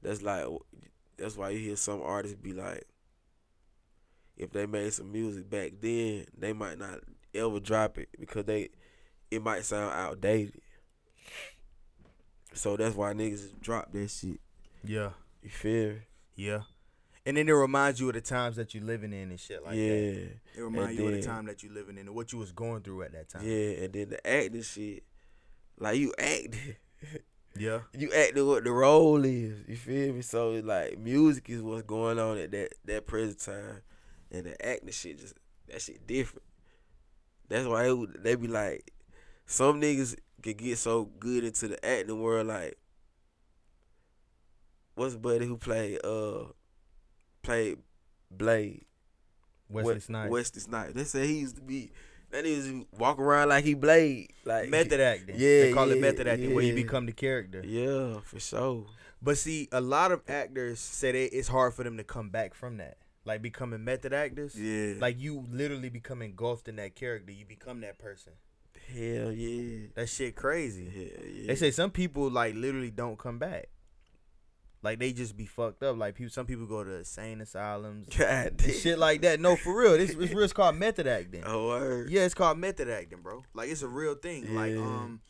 [0.02, 0.44] That's like
[1.16, 2.84] that's why you hear some artists be like,
[4.36, 7.00] if they made some music back then, they might not
[7.34, 8.70] ever drop it because they
[9.30, 10.60] it might sound outdated.
[12.54, 14.40] So that's why niggas drop that shit.
[14.84, 15.10] yeah,
[15.42, 15.98] You feel me?
[16.34, 16.60] yeah.
[17.26, 19.76] And then it reminds you of the times that you're living in and shit like
[19.76, 19.88] yeah.
[19.88, 20.30] that.
[20.56, 22.80] It reminds you of the time that you're living in and what you was going
[22.80, 23.42] through at that time.
[23.44, 25.02] Yeah, and then the acting shit,
[25.78, 26.76] like you acting,
[27.58, 29.58] yeah, you acting what the role is.
[29.68, 30.22] You feel me?
[30.22, 33.82] So it's like music is what's going on at that that present time,
[34.32, 35.34] and the acting shit just
[35.68, 36.44] that shit different.
[37.50, 38.90] That's why it, they be like,
[39.48, 42.46] some niggas can get so good into the acting world.
[42.46, 42.78] Like,
[44.94, 46.44] what's buddy who played uh
[47.42, 47.78] played
[48.30, 48.84] Blade?
[49.70, 50.30] Wesley Wes- Snipes.
[50.30, 50.94] Wesley Snipes.
[50.94, 51.90] They say he used to be.
[52.30, 54.32] That nigga walk around like he Blade.
[54.44, 55.36] Like method acting.
[55.38, 57.62] Yeah, they call it method acting, where you become the character.
[57.64, 58.84] Yeah, for sure.
[59.20, 62.54] But see, a lot of actors say that it's hard for them to come back
[62.54, 62.98] from that.
[63.24, 64.54] Like becoming method actors.
[64.54, 64.94] Yeah.
[65.00, 67.32] Like you literally become engulfed in that character.
[67.32, 68.34] You become that person.
[68.88, 69.86] Hell yeah.
[69.94, 70.84] That shit crazy.
[70.84, 71.46] Hell yeah.
[71.48, 73.68] They say some people like literally don't come back.
[74.80, 75.96] Like they just be fucked up.
[75.96, 79.40] Like people, some people go to insane asylums, God shit like that.
[79.40, 79.98] No, for real.
[79.98, 80.42] This it's real.
[80.44, 81.42] It's called method acting.
[81.44, 82.10] Oh word.
[82.10, 83.42] Yeah, it's called method acting, bro.
[83.54, 84.54] Like it's a real thing.
[84.54, 85.20] Like um,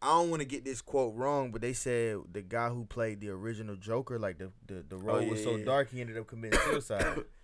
[0.00, 3.20] I don't want to get this quote wrong, but they said the guy who played
[3.20, 5.64] the original Joker, like the the, the role Oh, was so yeah.
[5.64, 7.20] dark he ended up committing suicide.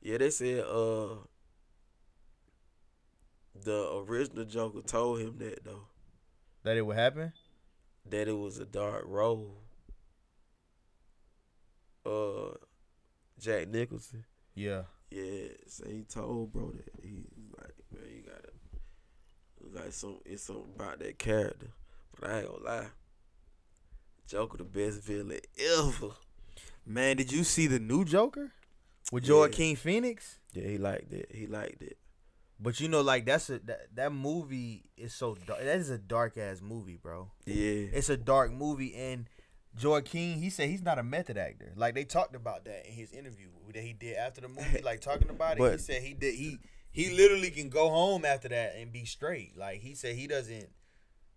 [0.00, 1.16] Yeah, they said uh
[3.64, 5.84] the original Joker told him that though.
[6.64, 7.32] that it would happen.
[8.08, 9.56] That it was a dark role.
[12.06, 12.54] Uh
[13.38, 14.24] Jack Nicholson.
[14.54, 14.82] Yeah.
[15.10, 17.24] Yeah, so he told bro that he
[17.56, 21.68] like, man, you gotta like some it's something about that character.
[22.18, 22.86] But I ain't gonna lie.
[24.26, 26.10] Joker the best villain ever.
[26.84, 28.50] Man, did you see the new Joker
[29.12, 29.34] with Yeah.
[29.36, 30.38] Joaquin Phoenix?
[30.52, 31.30] Yeah, he liked it.
[31.32, 31.96] He liked it.
[32.60, 35.60] But you know, like that's a that, that movie is so dark.
[35.60, 37.30] That is a dark ass movie, bro.
[37.46, 37.86] Yeah.
[37.92, 39.26] It's a dark movie, and
[39.82, 41.72] Joaquin he said he's not a method actor.
[41.76, 45.00] Like they talked about that in his interview that he did after the movie, like
[45.00, 45.72] talking about it.
[45.72, 46.58] he said he did he
[46.90, 49.56] he literally can go home after that and be straight.
[49.56, 50.68] Like he said he doesn't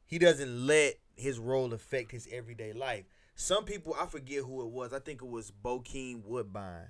[0.06, 3.06] he doesn't let his role affect his everyday life.
[3.36, 4.92] Some people I forget who it was.
[4.94, 6.88] I think it was Bokeem Woodbine.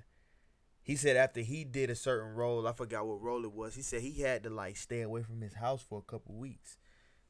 [0.84, 3.74] He said after he did a certain role, I forgot what role it was.
[3.76, 6.76] He said he had to like stay away from his house for a couple weeks.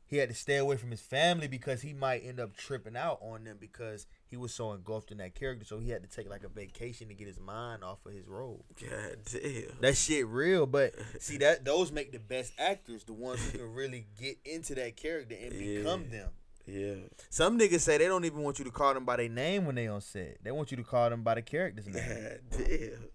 [0.06, 3.18] He had to stay away from his family because he might end up tripping out
[3.22, 5.64] on them because he was so engulfed in that character.
[5.64, 8.26] So he had to take like a vacation to get his mind off of his
[8.28, 8.66] role.
[8.78, 9.80] God damn.
[9.80, 13.72] That shit real, but see that those make the best actors, the ones who can
[13.74, 15.78] really get into that character and Yeah.
[15.78, 16.28] become them.
[16.66, 16.94] Yeah.
[17.30, 19.74] Some niggas say they don't even want you to call them by their name when
[19.76, 20.44] they on set.
[20.44, 22.04] They want you to call them by the character's name.
[22.06, 23.08] God damn.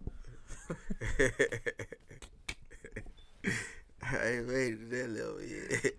[4.03, 5.93] I ain't made it that level yet.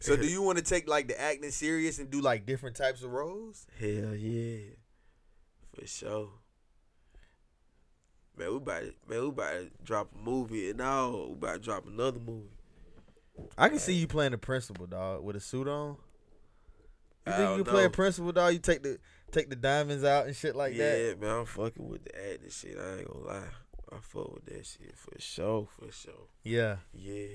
[0.00, 3.02] So do you want to take like the acting serious and do like different types
[3.02, 3.66] of roles?
[3.80, 4.74] Hell yeah.
[5.74, 6.28] For sure.
[8.36, 11.54] Man, we about to, man, we about to drop a movie and now we about
[11.54, 12.50] to drop another movie.
[13.56, 15.96] I can see you playing the principal dog with a suit on.
[17.26, 18.52] You think you can play a principal dog?
[18.52, 18.98] You take the
[19.32, 20.98] take the diamonds out and shit like yeah, that.
[20.98, 22.76] Yeah, man, I'm fucking with the acting shit.
[22.78, 23.48] I ain't gonna lie.
[23.94, 26.28] I fuck with that shit for sure, for sure.
[26.42, 26.76] Yeah.
[26.92, 27.28] Yeah.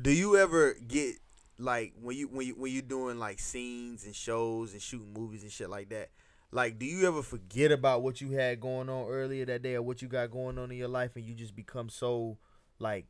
[0.00, 1.16] Do you ever get
[1.58, 5.42] like when you when you when you doing like scenes and shows and shooting movies
[5.42, 6.10] and shit like that.
[6.52, 9.82] Like, do you ever forget about what you had going on earlier that day or
[9.82, 12.38] what you got going on in your life, and you just become so
[12.78, 13.06] like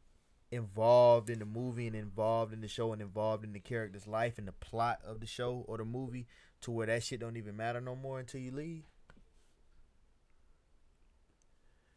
[0.50, 4.38] involved in the movie and involved in the show and involved in the character's life
[4.38, 6.26] and the plot of the show or the movie
[6.60, 8.84] to where that shit don't even matter no more until you leave?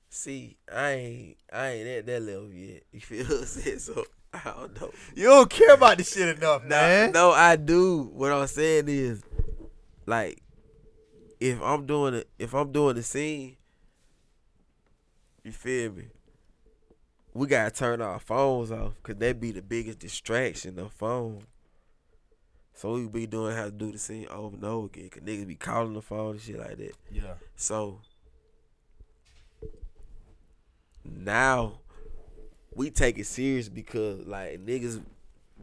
[0.10, 2.84] See, I ain't I ain't at that level yet.
[2.92, 3.80] You feel what I'm saying?
[3.80, 4.92] So I don't know.
[5.16, 7.12] You don't care about this shit enough, No, man.
[7.12, 8.10] no, I do.
[8.14, 9.24] What I'm saying is,
[10.06, 10.42] like,
[11.40, 13.56] if I'm doing it, if I'm doing the scene,
[15.44, 16.06] you feel me?
[17.34, 20.76] We gotta turn our phones off, cause that be the biggest distraction.
[20.76, 21.44] The phone.
[22.74, 25.48] So we be doing how to do the scene over and over again, cause niggas
[25.48, 26.94] be calling the phone and shit like that.
[27.12, 27.34] Yeah.
[27.56, 28.00] So
[31.04, 31.80] now
[32.74, 35.02] we take it serious because like niggas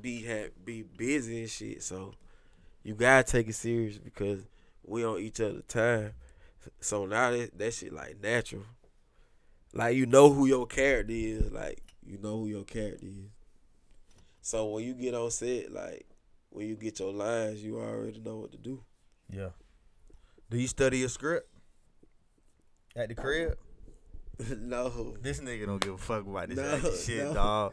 [0.01, 1.83] be ha- be busy and shit.
[1.83, 2.15] So
[2.83, 4.41] you gotta take it serious because
[4.85, 6.13] we on each other time.
[6.81, 8.65] So now that, that shit like natural.
[9.73, 11.51] Like you know who your character is.
[11.53, 13.31] Like you know who your character is.
[14.41, 16.07] So when you get on set, like
[16.51, 18.83] when you get your lines, you already know what to do.
[19.33, 19.51] Yeah.
[20.51, 21.49] Do you study your script
[22.95, 23.59] at the crib?
[24.61, 25.17] no.
[25.23, 27.35] This nigga don't give a fuck about this No, shit, no.
[27.35, 27.73] dog.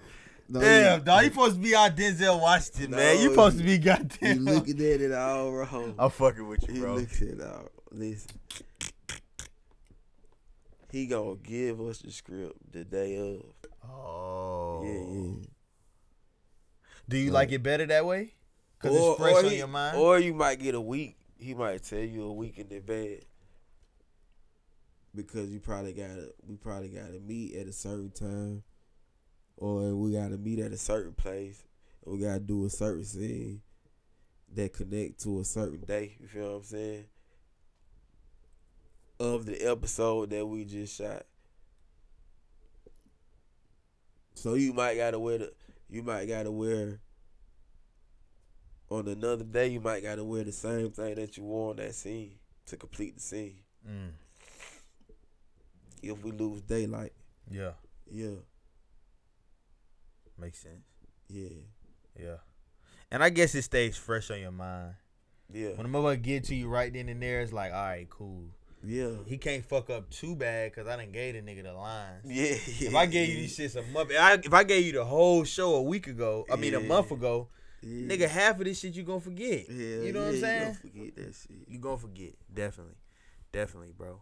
[0.49, 1.24] No, Damn, you- dog.
[1.24, 3.22] You supposed to be our Denzel Washington, man.
[3.22, 4.45] You supposed to be You goddamn.
[4.45, 5.95] looking at it all wrong.
[5.97, 6.95] I'm fucking with you, He bro.
[6.95, 7.70] looking at it all.
[7.91, 8.30] Listen.
[10.91, 13.41] He gonna give us the script the day of.
[13.89, 14.84] Oh.
[14.84, 14.91] Yeah,
[15.22, 15.45] yeah.
[17.09, 18.34] Do you like it better that way?
[18.80, 19.97] Cause it's fresh on he- your mind.
[19.97, 21.18] Or you might get a week.
[21.38, 23.24] He might tell you a week in advance.
[25.16, 28.64] Because you probably gotta we probably gotta meet at a certain time.
[29.57, 31.64] Or we gotta meet at a certain place.
[32.05, 33.61] And we gotta do a certain scene
[34.55, 36.18] that connect to a certain day.
[36.20, 37.05] You feel what I'm saying?
[39.20, 41.26] Of the episode that we just shot.
[44.34, 45.53] So you might gotta wear the
[45.89, 46.99] you might gotta wear
[48.89, 51.95] on another day you might gotta wear the same thing that you wore on that
[51.95, 52.34] scene
[52.66, 53.57] to complete the scene.
[53.88, 54.09] Mm,
[56.03, 57.13] If we lose daylight.
[57.49, 57.71] yeah,
[58.11, 58.35] Yeah,
[60.37, 60.83] makes sense.
[61.29, 61.49] yeah,
[62.19, 62.35] Yeah,
[63.11, 64.95] and I guess it stays fresh on your mind.
[65.51, 68.09] yeah, When a motherfucker get to you right then and there, it's like, all right,
[68.09, 68.49] cool.
[68.83, 69.11] yeah.
[69.25, 72.21] He can't fuck up too bad because I didn't gave the nigga the lines.
[72.25, 72.89] Yeah, yeah.
[72.89, 75.43] If I gave you these shits a month, I, if I gave you the whole
[75.43, 77.47] show a week ago, I mean a month ago,
[77.81, 78.07] yeah.
[78.15, 79.69] nigga, half of this shit you gonna forget.
[79.69, 80.59] yeah, you know what I'm saying?
[80.61, 81.67] You gonna forget that shit.
[81.67, 82.95] You gonna forget, definitely,
[83.51, 84.21] definitely, bro.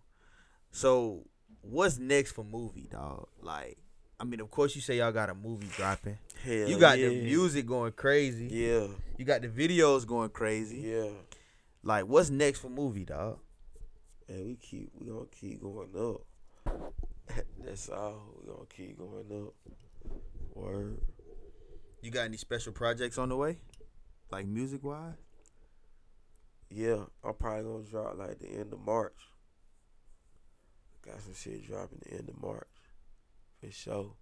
[0.71, 1.25] So,
[1.61, 3.27] what's next for movie, dog?
[3.41, 3.77] Like,
[4.19, 6.17] I mean, of course, you say y'all got a movie dropping.
[6.43, 7.09] Hell you got yeah.
[7.09, 8.47] the music going crazy.
[8.51, 8.87] Yeah,
[9.17, 10.77] You got the videos going crazy.
[10.77, 11.09] yeah.
[11.83, 13.39] Like, what's next for movie, dog?
[14.27, 16.21] And we keep we gonna keep going up.
[17.65, 18.35] That's all.
[18.39, 19.53] We gonna keep going up.
[20.53, 21.01] Word.
[22.01, 23.57] You got any special projects on the way,
[24.31, 25.13] like music wise?
[26.69, 29.13] Yeah, I'm probably gonna drop like the end of March.
[31.05, 32.67] Got some shit dropping the end of March.
[33.59, 34.13] For sure.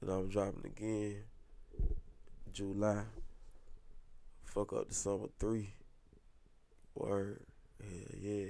[0.00, 1.16] And I'm dropping again
[2.52, 3.02] July.
[4.44, 5.74] Fuck up the summer three.
[6.94, 7.40] Word.
[7.82, 8.46] Yeah, yeah.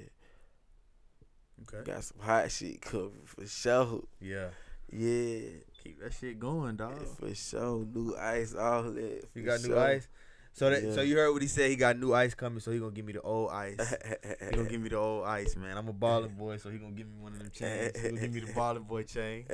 [1.63, 1.91] Okay.
[1.91, 4.03] Got some hot shit coming for sure.
[4.21, 4.49] Yeah.
[4.93, 5.41] Yeah.
[5.83, 7.07] Keep that shit going, dog.
[7.19, 7.87] For sure.
[7.87, 9.25] New ice, all that.
[9.35, 10.09] You got new ice.
[10.55, 11.69] So that so you heard what he said.
[11.69, 13.77] He got new ice coming, so he gonna give me the old ice.
[14.41, 15.77] He gonna give me the old ice, man.
[15.77, 18.01] I'm a balling boy, so he gonna give me one of them chains.
[18.01, 19.47] He gonna give me the balling boy chain.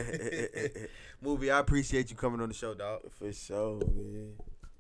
[1.23, 3.01] Movie, I appreciate you coming on the show, dog.
[3.19, 4.33] For sure, man.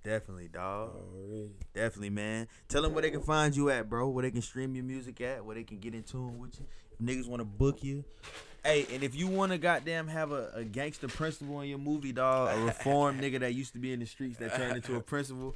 [0.04, 0.90] Definitely, dog.
[0.94, 1.52] Already.
[1.74, 2.48] Definitely, man.
[2.68, 4.08] Tell them where they can find you at, bro.
[4.08, 5.42] Where they can stream your music at.
[5.44, 6.66] Where they can get in tune with you.
[6.92, 8.04] If niggas want to book you.
[8.64, 12.12] Hey, and if you want to goddamn have a, a gangster principal in your movie,
[12.12, 15.00] dog, a reformed nigga that used to be in the streets that turned into a
[15.00, 15.54] principal,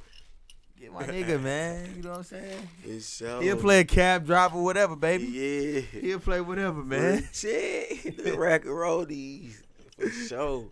[0.79, 1.93] get my nigga, man.
[1.95, 2.69] You know what I'm saying?
[2.83, 3.41] For sure.
[3.41, 5.25] He'll play a cab driver, whatever, baby.
[5.25, 5.99] Yeah.
[6.01, 7.27] He'll play whatever, man.
[7.31, 8.17] Shit.
[8.23, 9.61] the rack and roll these.
[9.97, 10.65] For sure.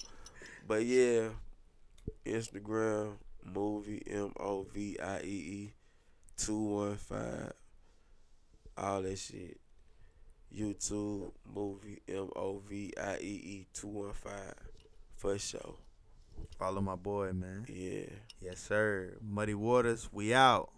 [0.67, 1.29] But yeah.
[2.25, 5.73] Instagram movie M O V I E E
[6.37, 7.53] two one five.
[8.77, 9.59] All that shit.
[10.55, 14.55] YouTube movie M O V I E E two one five.
[15.17, 15.75] For sure.
[16.57, 17.65] Follow my boy, man.
[17.67, 18.05] Yeah.
[18.43, 19.15] Yes, sir.
[19.21, 20.69] Muddy Waters, we out.